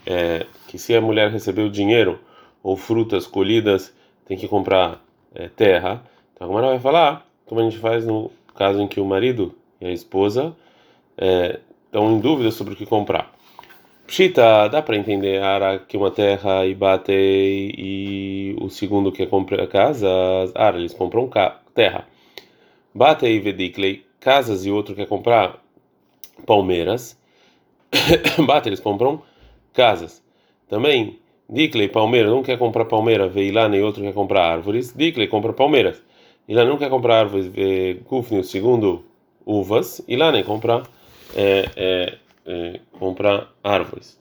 é, 0.05 0.45
que 0.67 0.77
se 0.77 0.95
a 0.95 1.01
mulher 1.01 1.29
recebeu 1.29 1.69
dinheiro 1.69 2.19
ou 2.63 2.77
frutas 2.77 3.27
colhidas, 3.27 3.93
tem 4.25 4.37
que 4.37 4.47
comprar 4.47 5.03
é, 5.35 5.47
terra. 5.49 6.03
Então, 6.33 6.47
a 6.47 6.49
Gemara 6.49 6.67
vai 6.67 6.79
falar 6.79 7.25
como 7.45 7.61
a 7.61 7.63
gente 7.63 7.77
faz 7.77 8.05
no 8.05 8.31
caso 8.55 8.81
em 8.81 8.87
que 8.87 8.99
o 8.99 9.05
marido 9.05 9.53
e 9.79 9.87
a 9.87 9.91
esposa 9.91 10.55
é, 11.17 11.59
estão 11.85 12.11
em 12.11 12.19
dúvida 12.19 12.51
sobre 12.51 12.73
o 12.73 12.77
que 12.77 12.85
comprar. 12.85 13.33
Pshita, 14.11 14.67
dá 14.67 14.81
para 14.81 14.97
entender 14.97 15.41
ara 15.41 15.79
que 15.79 15.95
uma 15.95 16.11
terra 16.11 16.65
e 16.65 16.75
bate 16.75 17.13
e 17.13 18.53
o 18.59 18.67
segundo 18.69 19.09
quer 19.09 19.29
comprar 19.29 19.65
casa, 19.67 20.05
ara, 20.53 20.77
eles 20.77 20.93
compram 20.93 21.29
terra. 21.73 22.05
Bate 22.93 23.25
e 23.25 23.39
vediklei, 23.39 24.03
casas 24.19 24.65
e 24.65 24.69
outro 24.69 24.93
quer 24.95 25.07
comprar 25.07 25.63
palmeiras. 26.45 27.17
Bate, 28.45 28.67
eles 28.67 28.81
compram 28.81 29.21
casas. 29.71 30.21
Também, 30.67 31.17
Dickley, 31.49 31.87
palmeira, 31.87 32.29
não 32.29 32.43
quer 32.43 32.57
comprar 32.57 32.83
palmeira, 32.83 33.31
lá 33.53 33.69
nem 33.69 33.81
outro 33.81 34.03
quer 34.03 34.13
comprar 34.13 34.43
árvores. 34.43 34.93
Dickley 34.93 35.29
compra 35.29 35.53
palmeiras. 35.53 36.03
E 36.49 36.53
lá 36.53 36.65
não 36.65 36.77
quer 36.77 36.89
comprar 36.89 37.17
árvores, 37.17 37.49
Kufni, 38.03 38.39
o 38.39 38.43
segundo, 38.43 39.05
uvas. 39.45 40.01
E 40.05 40.17
nem 40.33 40.43
compra, 40.43 40.83
é, 41.33 41.65
é, 41.77 42.17
é, 42.45 42.79
árvores. 43.63 44.19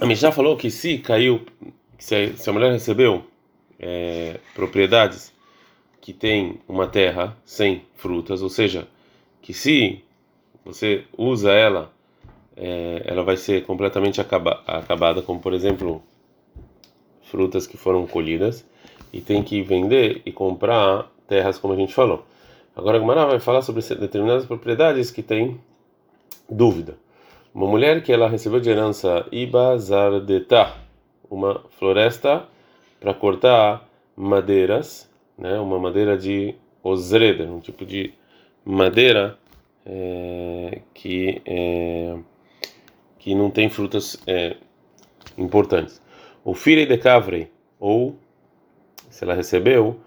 A 0.00 0.06
Mishnah 0.06 0.32
falou 0.32 0.56
que 0.56 0.70
se 0.70 0.98
caiu, 0.98 1.44
se 1.98 2.14
a, 2.14 2.36
se 2.36 2.50
a 2.50 2.52
mulher 2.52 2.72
recebeu 2.72 3.24
é, 3.78 4.40
propriedades 4.54 5.32
que 6.00 6.12
tem 6.12 6.60
uma 6.68 6.86
terra 6.86 7.36
sem 7.44 7.82
frutas, 7.94 8.42
ou 8.42 8.48
seja, 8.48 8.88
que 9.40 9.54
se 9.54 10.02
você 10.64 11.04
usa 11.16 11.52
ela, 11.52 11.92
é, 12.56 13.02
ela 13.06 13.22
vai 13.22 13.36
ser 13.36 13.64
completamente 13.64 14.20
acaba, 14.20 14.62
acabada, 14.66 15.22
como 15.22 15.40
por 15.40 15.52
exemplo 15.52 16.02
frutas 17.22 17.66
que 17.66 17.76
foram 17.76 18.06
colhidas 18.06 18.64
e 19.12 19.20
tem 19.20 19.42
que 19.42 19.62
vender 19.62 20.22
e 20.24 20.32
comprar 20.32 21.10
terras, 21.26 21.58
como 21.58 21.74
a 21.74 21.76
gente 21.76 21.94
falou. 21.94 22.24
Agora 22.76 22.98
a 22.98 23.26
vai 23.26 23.38
falar 23.38 23.62
sobre 23.62 23.82
determinadas 23.82 24.46
propriedades 24.46 25.10
que 25.10 25.22
tem 25.22 25.60
dúvida. 26.50 26.96
Uma 27.54 27.68
mulher 27.68 28.02
que 28.02 28.12
ela 28.12 28.28
recebeu 28.28 28.58
de 28.58 28.68
herança 28.68 29.26
Ibazardeta, 29.30 30.74
uma 31.30 31.62
floresta 31.78 32.48
para 32.98 33.14
cortar 33.14 33.88
madeiras, 34.16 35.08
né, 35.38 35.58
uma 35.60 35.78
madeira 35.78 36.18
de 36.18 36.56
osreda, 36.82 37.44
um 37.44 37.60
tipo 37.60 37.86
de 37.86 38.12
madeira 38.64 39.38
é, 39.86 40.80
que 40.92 41.40
é, 41.46 42.16
que 43.18 43.34
não 43.34 43.50
tem 43.50 43.70
frutas 43.70 44.20
é, 44.26 44.56
importantes. 45.38 46.02
O 46.44 46.54
filho 46.54 46.86
de 46.86 46.98
cavre 46.98 47.50
ou 47.78 48.16
se 49.08 49.22
ela 49.22 49.34
recebeu 49.34 50.00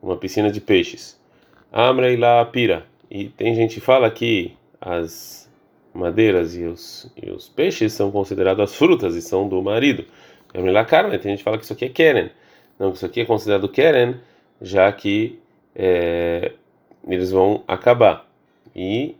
uma 0.00 0.16
piscina 0.16 0.50
de 0.52 0.60
peixes. 0.60 1.20
Amra 1.72 2.12
e 2.12 2.16
lá 2.16 2.44
pira. 2.44 2.84
E 3.10 3.28
tem 3.28 3.54
gente 3.54 3.76
que 3.76 3.80
fala 3.80 4.10
que 4.10 4.54
as 4.80 5.50
madeiras 5.94 6.56
e 6.56 6.64
os, 6.64 7.10
e 7.16 7.30
os 7.30 7.48
peixes 7.48 7.92
são 7.92 8.10
considerados 8.10 8.62
as 8.62 8.74
frutas 8.74 9.14
e 9.14 9.22
são 9.22 9.48
do 9.48 9.62
marido. 9.62 10.04
Amra 10.54 10.72
lá 10.72 10.84
carne. 10.84 11.18
Tem 11.18 11.32
gente 11.32 11.38
que 11.38 11.44
fala 11.44 11.56
que 11.56 11.64
isso 11.64 11.72
aqui 11.72 11.86
é 11.86 11.88
keren. 11.88 12.30
Não, 12.78 12.92
isso 12.92 13.06
aqui 13.06 13.20
é 13.20 13.24
considerado 13.24 13.68
keren, 13.68 14.16
já 14.60 14.90
que 14.92 15.38
é, 15.74 16.52
eles 17.08 17.30
vão 17.30 17.62
acabar. 17.66 18.26
E 18.74 19.16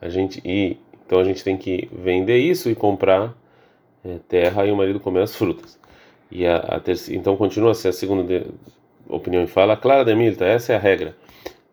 a 0.00 0.08
gente 0.08 0.40
e 0.44 0.78
então 1.04 1.20
a 1.20 1.24
gente 1.24 1.44
tem 1.44 1.56
que 1.56 1.88
vender 1.92 2.38
isso 2.38 2.70
e 2.70 2.74
comprar 2.74 3.34
é, 4.04 4.16
terra 4.28 4.64
e 4.66 4.72
o 4.72 4.76
marido 4.76 5.00
comer 5.00 5.22
as 5.22 5.34
frutas. 5.34 5.78
E 6.30 6.46
a, 6.46 6.56
a 6.56 6.80
terceira, 6.80 7.20
então 7.20 7.36
continua 7.36 7.74
se 7.74 7.86
a 7.86 7.92
segunda 7.92 8.22
de, 8.22 8.46
opinião 9.08 9.42
e 9.42 9.46
fala, 9.46 9.76
clara 9.76 10.04
de 10.04 10.14
Milta, 10.14 10.44
essa 10.44 10.72
é 10.72 10.76
a 10.76 10.78
regra. 10.78 11.14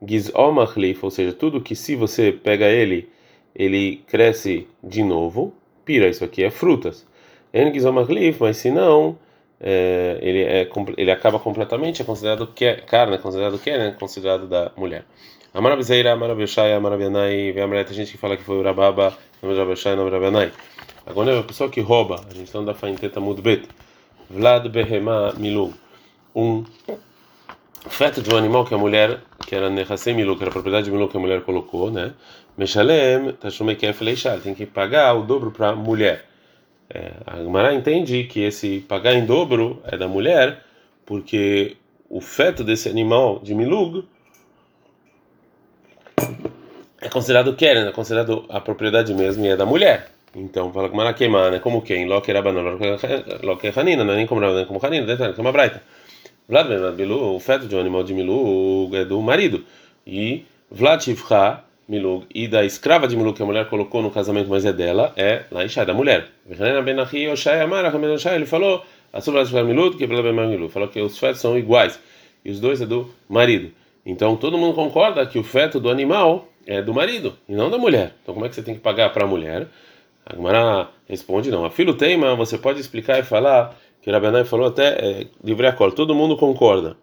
Gizomachlif, 0.06 1.04
ou 1.04 1.12
seja, 1.12 1.34
tudo 1.34 1.62
que 1.62 1.76
se 1.76 1.96
você 1.96 2.32
pega 2.32 2.66
ele, 2.68 3.10
ele 3.56 4.04
cresce 4.08 4.68
de 4.84 5.04
novo, 5.04 5.54
pira, 5.86 6.08
isso 6.08 6.24
aqui 6.24 6.44
é 6.44 6.50
frutas. 6.50 7.06
En 7.54 7.74
Gizomachlif, 7.74 8.40
mas 8.40 8.58
se 8.58 8.72
não, 8.72 9.18
é, 9.60 10.18
ele, 10.22 10.44
é, 10.44 10.70
ele 10.98 11.12
acaba 11.12 11.40
completamente, 11.40 12.02
é 12.02 12.06
considerado 12.06 12.48
que 12.48 12.66
é, 12.66 12.76
carne, 12.76 13.16
é 13.16 13.18
considerado 13.18 13.60
que 13.60 13.70
é, 13.70 13.92
considerado 13.92 14.48
da 14.48 14.72
mulher. 14.78 15.04
Amarabizeira, 15.54 16.14
Amarabiashai, 16.14 16.74
Amarabianai, 16.74 17.52
vem 17.52 17.64
a 17.64 17.84
gente 17.86 18.12
que 18.12 18.18
fala 18.18 18.38
que 18.38 18.44
foi 18.44 18.58
o 18.58 18.62
Rababa, 18.62 19.18
Amarabiashai, 19.42 19.94
Amarabianai. 19.94 20.52
Agora 21.06 21.32
é 21.32 21.40
a 21.40 21.44
pessoa 21.44 21.70
que 21.70 21.82
rouba, 21.82 22.24
a 22.30 22.34
gente 22.34 22.46
está 22.46 22.62
da 22.62 22.74
Fainteta 22.74 23.20
Mudbet. 23.20 23.68
Vlad 24.30 24.70
Behema 24.70 25.34
Milu. 25.40 25.74
Um 26.36 26.64
feto 27.88 28.22
de 28.22 28.34
um 28.34 28.38
animal 28.38 28.66
que 28.66 28.74
a 28.74 28.78
mulher, 28.78 29.20
que 29.46 29.56
era 29.56 29.70
Nehasem 29.70 30.14
Milu, 30.14 30.36
que 30.36 30.44
era 30.44 30.50
a 30.50 30.54
propriedade 30.54 30.86
de 30.86 30.92
Milu 30.92 31.08
que 31.08 31.18
a 31.18 31.20
mulher 31.20 31.42
colocou, 31.42 31.90
né? 31.90 32.14
Meshalem, 32.58 33.32
Tashume 33.34 33.76
Kef 33.76 34.00
tem 34.44 34.54
que 34.54 34.66
pagar 34.66 35.16
o 35.16 35.24
dobro 35.24 35.52
para 35.52 35.70
a 35.70 35.76
mulher. 35.76 36.26
É, 36.90 37.12
a 37.26 37.38
Gemara 37.38 37.74
entende 37.74 38.24
que 38.24 38.42
esse 38.42 38.80
pagar 38.82 39.14
em 39.14 39.26
dobro 39.26 39.82
é 39.86 39.96
da 39.96 40.08
mulher, 40.08 40.64
porque 41.06 41.78
o 42.10 42.20
feto 42.20 42.64
desse 42.64 42.90
animal 42.90 43.40
de 43.40 43.54
Milug 43.54 44.06
é 47.00 47.08
considerado 47.08 47.56
Keren, 47.56 47.88
é 47.88 47.92
considerado 47.92 48.46
a 48.50 48.60
propriedade 48.60 49.14
mesmo 49.14 49.46
e 49.46 49.50
é 49.50 49.56
da 49.56 49.66
mulher. 49.66 50.12
Então, 50.36 50.72
fala 50.74 50.90
com 50.90 51.14
queimar, 51.14 51.52
né? 51.52 51.60
Como 51.60 51.82
quem? 51.82 52.06
Loque 52.06 52.32
Rabanon, 52.32 52.78
Loque 53.42 53.72
Hanina, 53.76 54.04
não 54.04 54.14
é 54.14 54.18
nem 54.18 54.28
como 54.28 54.42
como 54.66 54.86
Hanina, 54.86 55.06
detalhe, 55.06 55.34
que 55.34 55.40
é 55.40 55.42
uma 55.42 55.52
braita. 55.52 55.82
Vlad 56.50 56.68
Milug, 56.98 57.36
o 57.36 57.40
feto 57.40 57.68
de 57.68 57.76
um 57.76 57.80
animal 57.80 58.04
de 58.04 58.12
Milug 58.12 58.96
é 58.98 59.06
do 59.06 59.22
marido. 59.22 59.64
E 60.06 60.46
Vlad 60.72 61.00
Shivcha, 61.00 61.60
Milug, 61.88 62.26
e 62.34 62.48
da 62.48 62.66
escrava 62.66 63.08
de 63.08 63.16
Milug 63.16 63.38
que 63.38 63.44
a 63.44 63.46
mulher 63.46 63.70
colocou 63.70 64.02
no 64.02 64.10
casamento, 64.10 64.50
mas 64.50 64.66
é 64.66 64.74
dela, 64.74 65.14
é 65.16 65.44
lá 65.52 65.64
Isha, 65.64 65.86
da 65.86 65.94
mulher. 65.94 66.28
Ele 66.50 68.46
falou, 68.48 68.84
a 69.14 69.64
Milug, 69.64 69.96
que 69.96 70.08
Milug, 70.08 70.70
falou 70.70 70.88
que 70.88 71.00
os 71.00 71.20
fetos 71.20 71.40
são 71.40 71.56
iguais. 71.56 72.00
E 72.44 72.50
os 72.50 72.60
dois 72.60 72.82
é 72.82 72.86
do 72.88 73.14
marido. 73.30 73.72
Então 74.04 74.36
todo 74.36 74.58
mundo 74.58 74.74
concorda 74.74 75.24
que 75.28 75.38
o 75.38 75.44
feto 75.44 75.80
do 75.80 75.88
animal 75.88 76.48
é 76.66 76.82
do 76.82 76.96
marido 76.96 77.38
e 77.48 77.54
não 77.54 77.70
da 77.70 77.78
mulher. 77.78 78.16
Então 78.24 78.34
como 78.34 78.48
é 78.48 78.50
que 78.50 78.56
você 78.56 78.64
tem 78.64 78.74
que 78.74 78.82
pagar 78.82 79.14
para 79.14 79.24
a 79.24 79.28
mulher? 79.28 79.68
A 80.26 80.36
Gemara 80.36 80.90
responde 81.08 81.52
não. 81.52 81.64
A 81.64 81.70
filho 81.70 81.94
teima, 81.94 82.36
você 82.36 82.58
pode 82.58 82.80
explicar 82.80 83.20
e 83.20 83.24
falar 83.24 83.76
que 84.02 84.12
Rabanai 84.12 84.44
falou 84.44 84.68
até 84.68 84.88
é, 84.88 85.28
livre 85.44 85.68
acordo. 85.68 85.96
Todo 85.96 86.16
mundo 86.16 86.38
concorda 86.38 86.98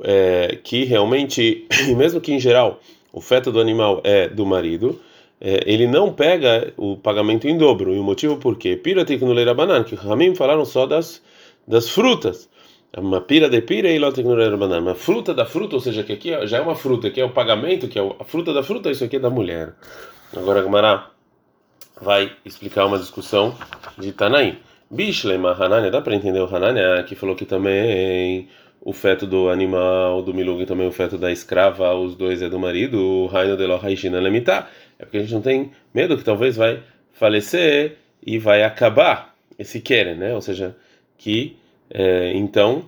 é, 0.00 0.58
que 0.62 0.84
realmente, 0.84 1.66
mesmo 1.96 2.20
que 2.20 2.32
em 2.32 2.40
geral 2.40 2.80
o 3.12 3.20
feto 3.20 3.50
do 3.50 3.60
animal 3.60 4.00
é 4.04 4.28
do 4.28 4.44
marido, 4.44 5.00
é, 5.40 5.62
ele 5.66 5.86
não 5.86 6.12
pega 6.12 6.72
o 6.76 6.96
pagamento 6.96 7.48
em 7.48 7.56
dobro. 7.56 7.94
E 7.94 7.98
o 7.98 8.02
motivo 8.02 8.36
por 8.36 8.56
quê? 8.56 8.76
Piratik 8.76 9.24
no 9.24 9.32
leira 9.32 9.54
banana, 9.54 9.84
que 9.84 9.94
Ramim 9.94 10.34
falaram 10.34 10.64
só 10.64 10.86
das 10.86 11.22
das 11.66 11.88
frutas. 11.90 12.48
Uma 12.96 13.20
pira 13.20 13.50
de 13.50 13.60
pira 13.60 13.90
e 13.90 14.02
outra 14.02 14.22
banana. 14.56 14.80
Uma 14.80 14.94
fruta 14.94 15.34
da 15.34 15.44
fruta, 15.44 15.76
ou 15.76 15.80
seja, 15.80 16.02
que 16.02 16.14
aqui 16.14 16.46
já 16.46 16.56
é 16.56 16.60
uma 16.60 16.74
fruta, 16.74 17.10
que 17.10 17.20
é 17.20 17.24
o 17.24 17.30
pagamento, 17.30 17.86
que 17.86 17.98
é 17.98 18.02
a 18.18 18.24
fruta 18.24 18.54
da 18.54 18.62
fruta, 18.62 18.90
isso 18.90 19.04
aqui 19.04 19.16
é 19.16 19.18
da 19.18 19.28
mulher. 19.28 19.74
Agora 20.34 20.60
a 20.60 20.62
Gemara 20.62 21.06
vai 22.00 22.32
explicar 22.44 22.86
uma 22.86 22.98
discussão 22.98 23.54
de 23.98 24.12
Tanaim. 24.12 24.56
Bishlema 24.90 25.52
Hanania, 25.52 25.90
dá 25.90 26.00
para 26.00 26.14
entender 26.14 26.40
o 26.40 26.54
Hanania 26.54 27.02
que 27.04 27.14
falou 27.14 27.36
que 27.36 27.44
também 27.44 28.48
o 28.80 28.92
feto 28.92 29.26
do 29.26 29.50
animal, 29.50 30.22
do 30.22 30.32
milug, 30.32 30.64
também 30.64 30.88
o 30.88 30.92
feto 30.92 31.18
da 31.18 31.30
escrava, 31.30 31.94
os 31.94 32.14
dois 32.14 32.40
é 32.40 32.48
do 32.48 32.58
marido, 32.58 32.98
o 32.98 33.26
Raino 33.26 33.56
de 33.56 33.66
Lohaishina 33.66 34.20
Lemitá. 34.20 34.68
É 34.98 35.04
porque 35.04 35.18
a 35.18 35.20
gente 35.20 35.34
não 35.34 35.42
tem 35.42 35.72
medo 35.92 36.16
que 36.16 36.24
talvez 36.24 36.56
vai 36.56 36.82
falecer 37.12 37.96
e 38.24 38.38
vai 38.38 38.62
acabar 38.62 39.34
esse 39.58 39.80
querem, 39.80 40.16
né? 40.16 40.34
Ou 40.34 40.40
seja, 40.40 40.76
que 41.18 41.56
é, 41.90 42.32
então, 42.34 42.84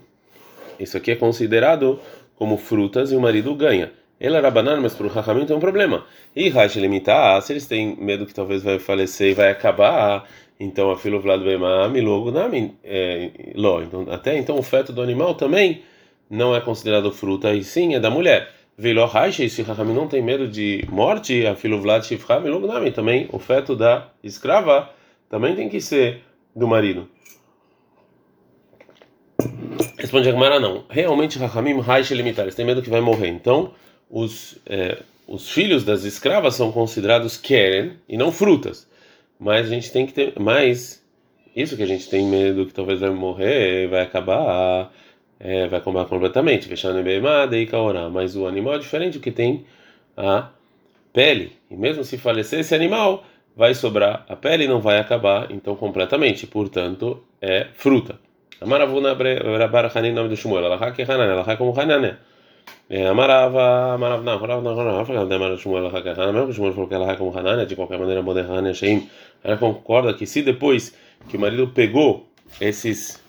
isso 0.78 0.97
aqui 0.97 1.11
é 1.11 1.16
considerado 1.16 2.00
como 2.37 2.57
frutas 2.57 3.12
e 3.12 3.16
o 3.16 3.21
marido 3.21 3.54
ganha. 3.54 3.92
Ele 4.21 4.37
era 4.37 4.50
banana, 4.50 4.80
mas 4.80 4.95
para 4.95 5.07
o 5.07 5.11
Rahamim 5.11 5.47
tem 5.47 5.57
um 5.57 5.61
problema. 5.61 6.04
E 6.37 6.49
Rashi 6.50 6.78
limitar, 6.78 7.40
se 7.42 7.52
eles 7.52 7.66
têm 7.66 7.97
medo 7.97 8.26
que 8.26 8.35
talvez 8.35 8.62
vai 8.62 8.78
falecer 8.78 9.30
e 9.30 9.35
vai 9.35 9.50
acabar, 9.50 10.28
então 10.61 10.90
a 10.90 10.97
filo 10.97 11.19
Vlad 11.21 11.43
Bemami 11.43 12.00
logo 12.02 12.31
nami 12.31 12.76
é, 12.85 13.31
lo. 13.55 13.83
Então, 13.83 14.07
até 14.11 14.37
então 14.37 14.59
o 14.59 14.62
feto 14.62 14.93
do 14.93 15.00
animal 15.00 15.35
também 15.35 15.83
não 16.29 16.55
é 16.55 16.61
considerado 16.61 17.11
fruta 17.11 17.55
e 17.55 17.64
sim 17.64 17.95
é 17.95 18.00
da 18.00 18.11
mulher. 18.11 18.52
Velo 18.76 19.05
Rashi, 19.07 19.50
se 19.50 19.62
Rahamim 19.62 19.93
não 19.93 20.07
tem 20.07 20.23
medo 20.23 20.47
de 20.47 20.87
morte, 20.88 21.47
a 21.47 21.55
filo 21.55 21.81
Vlad 21.81 22.05
Shifra 22.05 22.38
logo 22.38 22.67
nami 22.67 22.93
também 22.93 23.29
o 23.33 23.38
feto 23.38 23.75
da 23.75 24.09
escrava 24.23 24.90
também 25.29 25.57
tem 25.57 25.69
que 25.69 25.81
ser 25.81 26.23
do 26.55 26.69
marido. 26.69 27.09
Responde 29.97 30.29
a 30.29 30.33
Gemara, 30.33 30.59
não. 30.59 30.85
Realmente, 30.88 31.38
Rahamim 31.38 31.79
Raish 31.81 32.11
limitar, 32.11 32.45
eles 32.45 32.55
têm 32.55 32.67
medo 32.67 32.83
que 32.83 32.90
vai 32.90 33.00
morrer. 33.00 33.29
Então, 33.29 33.73
os, 34.11 34.59
é, 34.67 34.99
os 35.26 35.50
filhos 35.50 35.85
das 35.85 36.05
escravas 36.05 36.55
são 36.55 36.73
considerados 36.73 37.37
keren 37.37 37.93
e 38.09 38.17
não 38.17 38.33
frutas. 38.33 38.89
Mas 39.40 39.66
a 39.66 39.70
gente 39.70 39.90
tem 39.90 40.06
que 40.06 40.12
ter 40.12 40.38
mais 40.38 41.02
isso 41.56 41.76
que 41.76 41.82
a 41.82 41.87
gente 41.87 42.09
tem 42.09 42.26
medo 42.26 42.66
que 42.66 42.75
talvez 42.75 43.00
vai 43.00 43.11
morrer, 43.11 43.88
vai 43.88 44.02
acabar, 44.02 44.92
é, 45.38 45.66
vai 45.66 45.80
acabar 45.80 46.04
completamente, 46.04 46.68
fechando 46.68 47.02
bem 47.02 47.20
Mas 48.11 48.37
o 48.37 48.47
animal 48.47 48.75
é 48.75 48.78
diferente, 48.78 49.16
o 49.16 49.20
que 49.20 49.32
tem 49.32 49.64
a 50.16 50.50
pele. 51.12 51.52
E 51.70 51.76
mesmo 51.76 52.04
se 52.04 52.18
falecer 52.18 52.61
esse 52.61 52.75
animal, 52.75 53.25
vai 53.56 53.75
sobrar 53.75 54.26
a 54.28 54.37
pele 54.37 54.64
e 54.64 54.68
não 54.68 54.80
vai 54.80 54.99
acabar 54.99 55.50
então 55.50 55.75
completamente. 55.75 56.47
Portanto, 56.47 57.25
é 57.40 57.68
fruta. 57.75 58.18
Amaravuna 58.61 59.16
Rabar 59.59 59.90
Hanin 59.97 60.12
nome 60.12 60.28
do 60.28 60.37
Shmuel. 60.37 60.66
Ela 60.66 60.76
ela 61.30 61.56
como 61.56 61.78
Hanan. 61.78 62.18
Amarava, 63.11 63.95
Amarav 63.95 64.23
não, 64.25 64.33
Amarav 64.33 64.62
não, 64.62 64.73
Amarav 64.73 65.09
não, 65.11 65.37
Amarav 65.37 65.59
Shmuel 65.59 65.87
ela 65.87 66.03
que 66.03 66.09
Hanan. 66.09 66.33
Mesmo 66.33 66.49
que 66.49 66.53
Shmuel 66.55 66.73
falou 66.73 66.89
que 66.89 66.95
ela 66.95 67.17
como 67.17 67.37
Hanan, 67.37 67.65
de 67.67 67.77
qualquer 67.77 67.99
maneira, 67.99 68.23
Modehan 68.23 68.73
Sheim. 68.75 69.09
Ela 69.45 69.57
concorda 69.57 70.12
que 70.15 70.27
se 70.27 70.43
depois 70.43 70.95
que 71.29 71.37
o 71.37 71.41
marido 71.41 71.69
pegou 71.69 72.27
esses, 72.61 73.23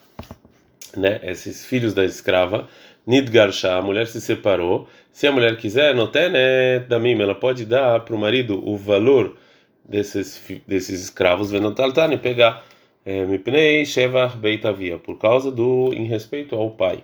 né, 0.98 1.20
esses 1.24 1.66
filhos 1.66 1.94
da 1.94 2.04
escrava, 2.04 2.68
Nidgarsha, 3.06 3.76
a 3.76 3.82
mulher 3.82 4.08
se 4.08 4.22
separou. 4.22 4.88
Se 5.12 5.28
a 5.28 5.32
mulher 5.32 5.58
quiser, 5.58 5.94
notene 5.94 6.80
damim, 6.88 7.20
ela 7.22 7.36
pode 7.36 7.66
dar 7.66 8.00
para 8.02 8.16
o 8.16 8.18
marido 8.18 8.62
o 8.68 8.78
valor 8.78 9.36
desses 9.84 10.42
desses 10.68 11.02
escravos, 11.04 11.52
venotaltane, 11.52 12.18
pegar 12.18 12.64
é, 13.06 13.26
mipnei 13.26 13.86
shevar 13.86 14.38
beitavia, 14.38 14.98
por 14.98 15.18
causa 15.18 15.52
do 15.52 15.92
em 15.94 16.06
respeito 16.06 16.56
ao 16.56 16.72
pai. 16.72 17.04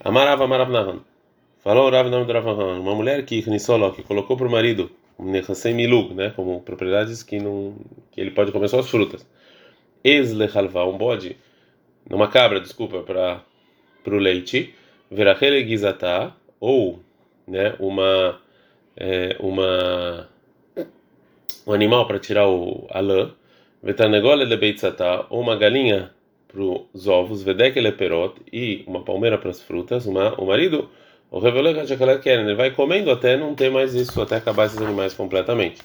Amarava 0.00 0.44
Amarav 0.44 0.70
Nahan. 0.70 1.00
Falou 1.64 1.90
Rav 1.90 2.10
nome 2.10 2.26
do 2.26 2.32
Ravahan, 2.34 2.78
uma 2.78 2.94
mulher 2.94 3.24
que 3.24 3.40
que 3.40 4.02
colocou 4.02 4.36
para 4.36 4.46
o 4.46 4.50
marido 4.50 4.90
um 5.18 5.32
milug, 5.72 6.12
né, 6.12 6.30
como 6.36 6.60
propriedades 6.60 7.22
que 7.22 7.38
não 7.38 7.74
que 8.12 8.20
ele 8.20 8.32
pode 8.32 8.52
comer 8.52 8.68
só 8.68 8.80
as 8.80 8.90
frutas. 8.90 9.26
Eslechalva, 10.04 10.84
um 10.84 10.98
bode, 10.98 11.38
numa 12.06 12.28
cabra, 12.28 12.60
desculpa, 12.60 13.02
para 13.02 13.42
para 14.02 14.14
o 14.14 14.18
leite, 14.18 14.74
verachele 15.10 15.66
gizatá, 15.66 16.36
ou 16.60 17.00
né, 17.48 17.74
uma 17.78 18.38
é, 18.94 19.34
uma 19.40 20.28
um 21.66 21.72
animal 21.72 22.06
para 22.06 22.18
tirar 22.18 22.46
o 22.46 22.86
a 22.90 23.00
lã, 23.00 23.32
vetanegole 23.82 24.46
de 24.46 24.56
beitzatá, 24.58 25.24
ou 25.30 25.40
uma 25.40 25.56
galinha 25.56 26.10
para 26.46 26.60
os 26.60 27.08
ovos, 27.08 27.42
vedekele 27.42 27.90
perot 27.92 28.34
e 28.52 28.84
uma 28.86 29.02
palmeira 29.02 29.38
para 29.38 29.48
as 29.48 29.62
frutas, 29.62 30.04
uma 30.04 30.38
o 30.38 30.44
marido 30.46 30.90
o 31.34 31.40
revelega 31.40 31.82
ele 32.26 32.54
vai 32.54 32.70
comendo 32.70 33.10
até 33.10 33.36
não 33.36 33.56
ter 33.56 33.68
mais 33.68 33.92
isso, 33.92 34.22
até 34.22 34.36
acabar 34.36 34.66
esses 34.66 34.80
animais 34.80 35.14
completamente. 35.14 35.82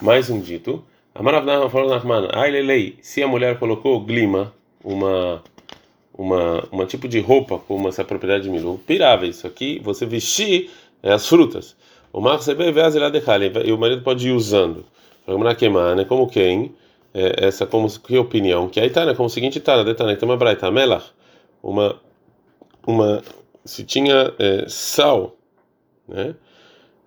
Mais 0.00 0.30
um 0.30 0.40
dito. 0.40 0.84
Amaravnah 1.12 1.68
falou 1.68 1.90
Nachman, 1.90 2.28
ai 2.32 2.52
lei, 2.62 2.96
se 3.02 3.20
a 3.20 3.26
mulher 3.26 3.58
colocou 3.58 3.98
glima, 3.98 4.54
uma 4.84 5.42
uma 6.16 6.68
uma 6.70 6.86
tipo 6.86 7.08
de 7.08 7.18
roupa 7.18 7.58
como 7.58 7.88
essa 7.88 8.04
propriedade 8.04 8.44
de 8.44 8.50
milu, 8.50 8.78
pirava 8.86 9.26
isso 9.26 9.44
aqui, 9.44 9.80
você 9.82 10.06
vestir 10.06 10.70
é, 11.02 11.12
as 11.12 11.28
frutas. 11.28 11.74
O 12.12 12.20
mar 12.20 12.36
receber 12.36 12.72
e 13.64 13.72
o 13.72 13.78
marido 13.78 14.02
pode 14.02 14.28
ir 14.28 14.32
usando. 14.32 14.84
Né? 15.96 16.04
Como 16.04 16.28
quem? 16.28 16.72
É, 17.12 17.46
essa 17.46 17.66
como 17.66 17.88
que 17.90 18.16
opinião? 18.16 18.68
Que 18.68 18.78
aí 18.78 18.90
tá, 18.90 19.04
né? 19.04 19.14
Como 19.16 19.26
o 19.26 19.30
seguinte 19.30 19.58
tá, 19.58 19.82
né? 19.82 19.94
Tem 19.94 20.28
uma 20.28 20.36
braita 20.36 20.70
melach, 20.70 21.06
uma 21.60 21.96
uma 22.86 23.20
se 23.66 23.84
tinha 23.84 24.32
é, 24.38 24.64
sal, 24.68 25.36
né? 26.08 26.34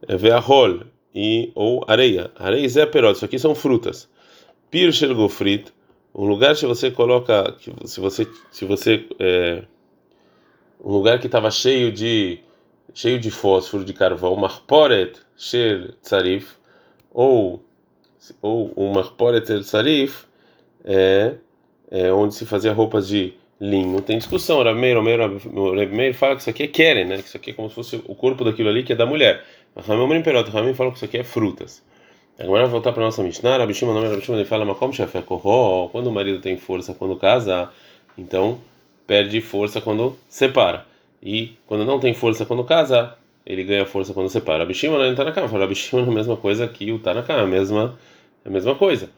É, 0.08 0.16
Veahol 0.16 0.82
e 1.14 1.52
ou 1.56 1.84
areia. 1.88 2.32
Areia 2.36 2.68
é 2.82 2.86
perot, 2.86 3.16
isso 3.16 3.26
aqui 3.26 3.40
são 3.40 3.56
frutas. 3.56 4.10
Pirshel 4.70 5.16
gofrit, 5.16 5.74
um 6.14 6.26
lugar 6.26 6.56
se 6.56 6.66
você 6.66 6.92
coloca, 6.92 7.56
se 7.86 8.00
você 8.00 8.28
se 8.52 8.66
você 8.66 9.08
é, 9.20 9.64
um 10.84 10.92
lugar 10.92 11.20
que 11.20 11.26
estava 11.26 11.50
cheio 11.50 11.92
de 11.92 12.40
cheio 12.94 13.20
de 13.20 13.32
fósforo, 13.32 13.84
de 13.84 13.94
carvão, 13.94 14.36
marporet 14.36 15.14
shel 15.38 15.94
tsarif, 16.02 16.56
ou 17.12 17.64
ou 18.42 18.74
um 18.78 18.92
marporet 18.92 19.46
shel 19.46 19.62
tsarif 19.62 20.26
é, 20.84 21.36
é 21.90 22.12
onde 22.12 22.36
se 22.36 22.46
fazia 22.46 22.74
roupas 22.74 23.08
de 23.08 23.34
linho. 23.60 24.02
Tem 24.02 24.18
discussão. 24.18 24.62
O 24.62 24.74
Meir 24.74 26.14
fala 26.14 26.36
que 26.36 26.42
isso 26.42 26.50
aqui 26.50 26.64
é 26.64 26.68
querem, 26.68 27.06
né? 27.06 27.18
Que 27.18 27.28
isso 27.28 27.38
aqui 27.38 27.52
é 27.52 27.54
como 27.54 27.70
se 27.70 27.76
fosse 27.76 28.02
o 28.08 28.16
corpo 28.16 28.44
daquilo 28.44 28.70
ali 28.70 28.84
que 28.84 28.94
é 28.94 28.96
da 28.96 29.06
mulher. 29.06 29.44
Ramim 29.76 30.22
Perot, 30.22 30.50
Ramim 30.50 30.74
fala 30.74 30.92
que 30.92 30.98
isso 30.98 31.06
aqui 31.06 31.18
é 31.18 31.24
frutas. 31.24 31.84
Agora 32.40 32.68
voltar 32.68 32.94
para 32.94 33.04
nossa 33.04 33.22
Mishnah, 33.22 33.58
Rabi 33.58 33.74
Shimon, 33.74 33.94
nome 33.94 34.08
Rabi 34.08 34.22
Shimon, 34.22 34.38
ele 34.38 34.46
fala, 34.46 34.94
chefe 34.94 35.18
é 35.18 35.22
quando 35.22 36.08
o 36.08 36.12
marido 36.12 36.40
tem 36.40 36.56
força 36.56 36.94
quando 36.94 37.18
casa, 37.18 37.70
então 38.18 38.62
perde 39.06 39.42
força 39.42 39.82
quando 39.82 40.18
separa. 40.30 40.86
E 41.22 41.58
quando 41.68 41.84
não 41.84 42.00
tem 42.00 42.14
força 42.14 42.46
quando 42.46 42.64
casa, 42.64 43.14
ele 43.46 43.66
ganha 43.66 43.86
força 43.86 44.14
quando 44.14 44.30
separa. 44.30 44.60
Rabi 44.60 44.74
Shimon 44.74 45.00
não 45.00 45.12
está 45.12 45.26
na 45.26 45.34
cama. 45.34 45.48
Rabi 45.50 45.76
Shimon 45.76 46.06
é 46.06 46.08
a 46.08 46.12
mesma 46.12 46.38
coisa 46.38 46.66
que 46.66 46.90
o 46.94 47.00
tá 47.00 47.14
na 47.14 47.24
cama, 47.24 47.42
a 47.42 47.48
mesma, 47.48 48.00
a 48.46 48.50
mesma 48.50 48.74
coisa. 48.74 49.10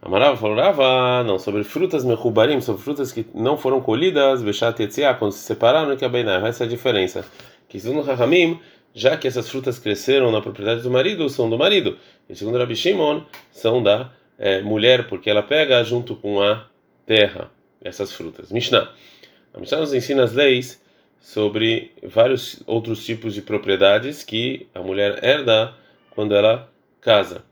Amarava 0.00 0.36
falou, 0.36 0.56
Rava, 0.56 1.24
não, 1.24 1.38
sobre 1.38 1.64
frutas 1.64 2.04
mechubarim, 2.04 2.60
sobre 2.60 2.80
frutas 2.80 3.10
que 3.10 3.26
não 3.34 3.58
foram 3.58 3.80
colhidas, 3.80 4.42
bechat 4.42 4.80
etziah, 4.80 5.14
quando 5.14 5.32
se 5.32 5.40
separaram, 5.40 5.96
que 5.96 6.04
é 6.04 6.08
bem 6.08 6.24
essa 6.28 6.64
é 6.64 6.66
a 6.66 6.70
diferença. 6.70 7.24
Que 7.68 7.80
segundo 7.80 8.02
Rahamim, 8.02 8.60
já 8.94 9.16
que 9.16 9.26
essas 9.26 9.48
frutas 9.50 9.78
cresceram 9.78 10.30
na 10.30 10.40
propriedade 10.40 10.82
do 10.82 10.90
marido, 10.90 11.28
são 11.28 11.50
do 11.50 11.58
marido. 11.58 11.98
E 12.28 12.36
segundo 12.36 12.58
Rabi 12.58 12.76
Shimon, 12.76 13.22
são 13.50 13.82
da 13.82 14.12
é, 14.38 14.62
mulher, 14.62 15.08
porque 15.08 15.28
ela 15.28 15.42
pega 15.42 15.82
junto 15.82 16.14
com 16.14 16.40
a 16.40 16.64
terra 17.04 17.50
essas 17.82 18.12
frutas. 18.12 18.52
Mishnah. 18.52 18.92
A 19.52 19.58
Mishnah 19.58 19.80
nos 19.80 19.92
ensina 19.92 20.22
as 20.22 20.32
leis 20.32 20.80
sobre 21.20 21.92
vários 22.02 22.62
outros 22.66 23.04
tipos 23.04 23.34
de 23.34 23.42
propriedades 23.42 24.22
que 24.22 24.68
a 24.72 24.80
mulher 24.80 25.22
herda 25.24 25.74
quando 26.10 26.34
ela 26.34 26.70
casa. 27.00 27.47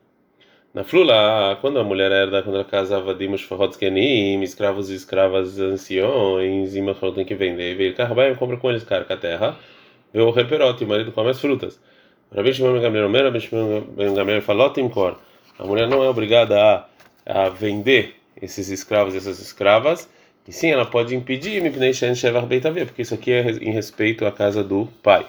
Na 0.73 0.83
flula, 0.83 1.57
quando 1.59 1.79
a 1.79 1.83
mulher 1.83 2.11
herda, 2.11 2.43
quando 2.43 2.55
ela 2.55 2.65
casava 2.65 3.15
dimos 3.15 3.41
forrotzkenim, 3.41 4.41
escravos 4.43 4.89
e 4.89 4.95
escravas 4.95 5.57
anciões, 5.59 6.75
e 6.75 6.81
Machol 6.81 7.13
tem 7.13 7.25
que 7.25 7.33
vender, 7.33 7.75
veio 7.75 7.95
carbai, 7.95 8.35
compra 8.35 8.57
com 8.57 8.69
eles 8.69 8.83
carca 8.83 9.15
a 9.15 9.17
terra, 9.17 9.57
vê 10.13 10.21
o 10.21 10.29
reperote, 10.29 10.83
o 10.83 10.87
marido 10.87 11.11
come 11.11 11.29
as 11.29 11.39
frutas. 11.39 11.79
Rabi 12.35 12.53
Shimon 12.53 12.79
Gamliel 12.79 13.07
Omer, 13.07 13.23
Rabi 13.23 13.39
Shimon 13.39 13.85
Gamliel 13.95 14.41
falou, 14.41 14.71
Timkor, 14.71 15.17
a 15.57 15.65
mulher 15.65 15.87
não 15.87 16.03
é 16.03 16.09
obrigada 16.09 16.61
a, 17.25 17.45
a 17.45 17.49
vender 17.49 18.15
esses 18.39 18.69
escravos 18.69 19.15
e 19.15 19.17
essas 19.17 19.39
escravas, 19.39 20.07
e 20.47 20.51
sim, 20.51 20.69
ela 20.69 20.85
pode 20.85 21.15
impedir, 21.15 21.61
porque 22.85 23.01
isso 23.01 23.13
aqui 23.13 23.31
é 23.31 23.49
em 23.51 23.71
respeito 23.71 24.25
à 24.25 24.31
casa 24.31 24.63
do 24.63 24.87
pai. 25.01 25.25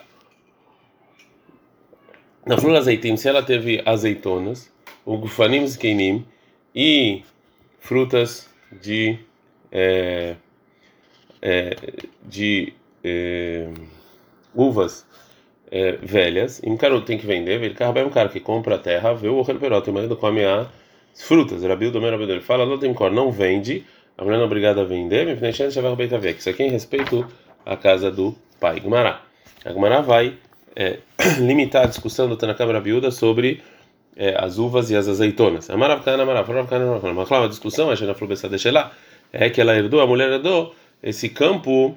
Na 2.47 2.57
flula 2.57 2.79
azeitim, 2.79 3.17
se 3.17 3.29
ela 3.29 3.43
teve 3.43 3.83
azeitonas, 3.85 4.71
o 5.09 5.17
gufanim 5.17 5.67
zkeinim 5.67 6.23
e 6.75 7.23
frutas 7.81 8.47
de 8.71 9.19
é, 9.73 10.35
é, 11.41 11.77
de 12.23 12.75
é, 13.03 13.69
uvas 14.55 15.07
é, 15.71 15.93
velhas. 15.93 16.63
Em 16.63 16.77
caro 16.77 17.01
tem 17.01 17.17
que 17.17 17.27
vender, 17.27 17.63
ele 17.63 17.73
carrega 17.73 18.07
um 18.07 18.11
cara 18.11 18.29
que 18.29 18.39
compra 18.39 18.75
a 18.75 18.79
terra, 18.79 19.15
vê 19.15 19.29
o 19.29 19.41
reperótio, 19.41 19.93
o 19.93 19.95
marido 19.95 20.15
come 20.15 20.45
as 20.45 21.23
frutas. 21.23 21.63
Rabil 21.65 21.91
do 21.91 22.01
Rabil 22.01 22.29
ele 22.29 22.43
fala, 22.43 22.67
não 22.67 22.79
tem 22.79 22.93
cor, 22.93 23.11
não 23.11 23.33
vende. 23.33 23.87
A 24.19 24.23
mulher 24.23 24.37
não 24.37 24.43
é 24.43 24.47
obrigada 24.47 24.83
a 24.83 24.85
vender, 24.85 25.25
me 25.25 25.37
preenchendo, 25.37 25.71
já 25.71 25.81
vai 25.81 25.97
ver 25.97 26.35
que 26.35 26.41
isso 26.41 26.51
aqui 26.51 26.65
é 26.65 26.67
em 26.67 26.71
respeito 26.71 27.27
à 27.65 27.79
casa 27.79 28.11
do 28.11 28.37
pai. 28.61 28.79
Gumará. 28.79 29.23
A 29.65 29.73
Gumará 29.73 30.03
vai 30.03 30.37
é, 30.77 30.99
limitar 31.41 31.85
a 31.85 31.87
discussão 31.87 32.29
do 32.29 32.37
Tanakam 32.37 32.71
Rabiuda 32.71 33.11
sobre 33.11 33.63
é, 34.19 34.35
as 34.37 34.59
uvas 34.59 34.91
e 34.91 34.97
as 34.97 35.07
azeitonas. 35.07 35.71
Amaravkana, 35.71 36.25
Amaravkana, 36.25 36.61
Amaravkana. 36.85 37.15
Mas 37.15 37.33
a 37.33 37.49
discussão, 37.49 37.89
a 37.89 37.95
gente 37.95 38.13
falou 38.15 38.35
deixa 38.51 38.73
lá, 38.73 38.91
é 39.33 39.49
que 39.49 39.61
ela 39.61 39.77
herdou, 39.77 40.01
a 40.01 40.07
mulher 40.07 40.29
herdou 40.33 40.75
esse 41.01 41.29
campo 41.29 41.97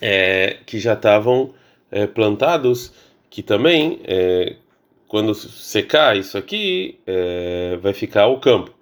é, 0.00 0.58
que 0.64 0.78
já 0.78 0.92
estavam 0.92 1.52
é, 1.90 2.06
plantados, 2.06 2.92
que 3.28 3.42
também, 3.42 3.98
é, 4.04 4.54
quando 5.08 5.34
secar 5.34 6.16
isso 6.16 6.38
aqui, 6.38 7.00
é, 7.04 7.76
vai 7.82 7.92
ficar 7.92 8.28
o 8.28 8.38
campo. 8.38 8.72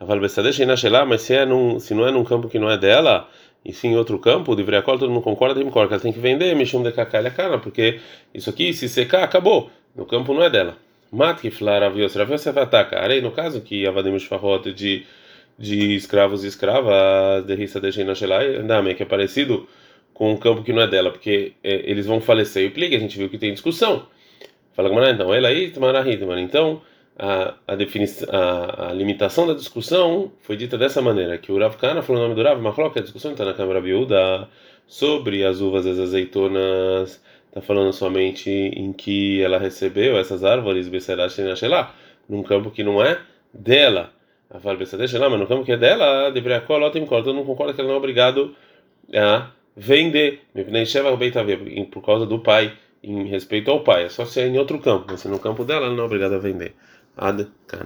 Mas 0.00 1.22
se, 1.22 1.34
é 1.34 1.46
num, 1.46 1.78
se 1.78 1.94
não 1.94 2.08
é 2.08 2.10
num 2.10 2.24
campo 2.24 2.48
que 2.48 2.58
não 2.58 2.68
é 2.68 2.76
dela, 2.76 3.28
e 3.64 3.72
sim 3.72 3.88
em 3.88 3.96
outro 3.96 4.18
campo, 4.18 4.56
deveria 4.56 4.82
todo 4.82 5.08
mundo 5.08 5.22
concorda, 5.22 5.54
tem 5.54 5.64
concorda, 5.64 5.94
ela 5.94 6.02
tem 6.02 6.12
que 6.12 6.18
vender, 6.18 6.56
mexer 6.56 6.82
de 6.82 6.90
cacalha 6.90 7.28
a 7.28 7.30
cana, 7.30 7.58
porque 7.58 8.00
isso 8.34 8.50
aqui, 8.50 8.72
se 8.72 8.88
secar, 8.88 9.22
acabou. 9.22 9.70
No 9.94 10.06
campo 10.06 10.32
não 10.32 10.42
é 10.42 10.50
dela. 10.50 10.76
Matkiflar 11.12 11.82
avios 11.82 12.14
ravios 12.14 12.46
ataca. 12.46 12.98
Arei, 12.98 13.20
no 13.20 13.32
caso 13.32 13.60
que 13.60 13.86
avadim 13.86 14.18
shfarot 14.18 14.72
de 14.72 15.06
de 15.60 15.94
escravos 15.94 16.42
e 16.42 16.46
escravas, 16.46 17.44
de 17.44 17.54
rissa 17.54 17.78
de 17.78 17.92
Shenashelai, 17.92 18.64
que 18.96 19.02
é 19.02 19.06
parecido 19.06 19.68
com 20.14 20.32
um 20.32 20.36
campo 20.38 20.62
que 20.62 20.72
não 20.72 20.80
é 20.80 20.86
dela, 20.86 21.10
porque 21.10 21.52
é, 21.62 21.90
eles 21.90 22.06
vão 22.06 22.18
falecer. 22.18 22.64
E 22.64 22.68
o 22.68 22.96
a 22.96 22.98
gente 22.98 23.18
viu 23.18 23.28
que 23.28 23.36
tem 23.36 23.52
discussão. 23.52 24.06
Fala 24.74 24.88
Gamara, 24.88 25.10
então, 25.10 25.34
ela 25.34 25.48
aí, 25.48 25.66
Hitman. 25.66 26.40
Então, 26.40 26.80
a, 27.18 27.54
a, 27.66 27.74
definição, 27.74 28.26
a, 28.32 28.88
a, 28.88 28.92
limitação 28.94 29.46
da 29.46 29.52
discussão 29.52 30.32
foi 30.40 30.56
dita 30.56 30.78
dessa 30.78 31.02
maneira: 31.02 31.36
que 31.36 31.52
o 31.52 31.58
Rav 31.58 31.76
Kana 31.76 32.00
falou 32.00 32.22
o 32.22 32.24
nome 32.24 32.34
do 32.34 32.42
Rav, 32.42 32.60
Machlok, 32.62 32.98
a 32.98 33.02
discussão 33.02 33.32
está 33.32 33.44
na 33.44 33.52
Câmara 33.52 33.82
Viúda 33.82 34.48
sobre 34.86 35.44
as 35.44 35.60
uvas 35.60 35.84
e 35.84 35.90
as 35.90 35.98
azeitonas, 35.98 37.22
está 37.50 37.60
falando 37.60 37.92
somente 37.92 38.48
em 38.48 38.92
que 38.92 39.42
ela 39.42 39.58
recebeu 39.58 40.16
essas 40.16 40.44
árvores, 40.44 40.88
num 42.28 42.42
campo 42.42 42.70
que 42.70 42.84
não 42.84 43.02
é 43.02 43.20
dela. 43.52 44.12
A 44.48 44.58
mas 45.28 45.40
no 45.40 45.46
campo 45.46 45.64
que 45.64 45.72
é 45.72 45.76
dela, 45.76 46.32
tem 46.90 47.04
corta, 47.06 47.32
não 47.32 47.44
concorda 47.44 47.72
que 47.72 47.80
ela 47.80 47.88
não 47.88 47.96
é 47.96 47.98
obrigado 47.98 48.54
a 49.16 49.50
vender, 49.76 50.40
por 51.84 52.04
causa 52.04 52.26
do 52.26 52.38
pai 52.38 52.72
em 53.02 53.26
respeito 53.26 53.70
ao 53.70 53.82
pai, 53.82 54.04
é 54.04 54.08
só 54.08 54.24
se 54.24 54.40
é 54.40 54.46
em 54.46 54.58
outro 54.58 54.78
campo, 54.78 55.06
mas 55.08 55.20
se 55.20 55.28
no 55.28 55.38
campo 55.38 55.64
dela, 55.64 55.86
ela 55.86 55.94
não 55.94 56.02
é 56.02 56.06
obrigada 56.06 56.36
a 56.36 56.38
vender. 56.38 56.74
Ad. 57.16 57.48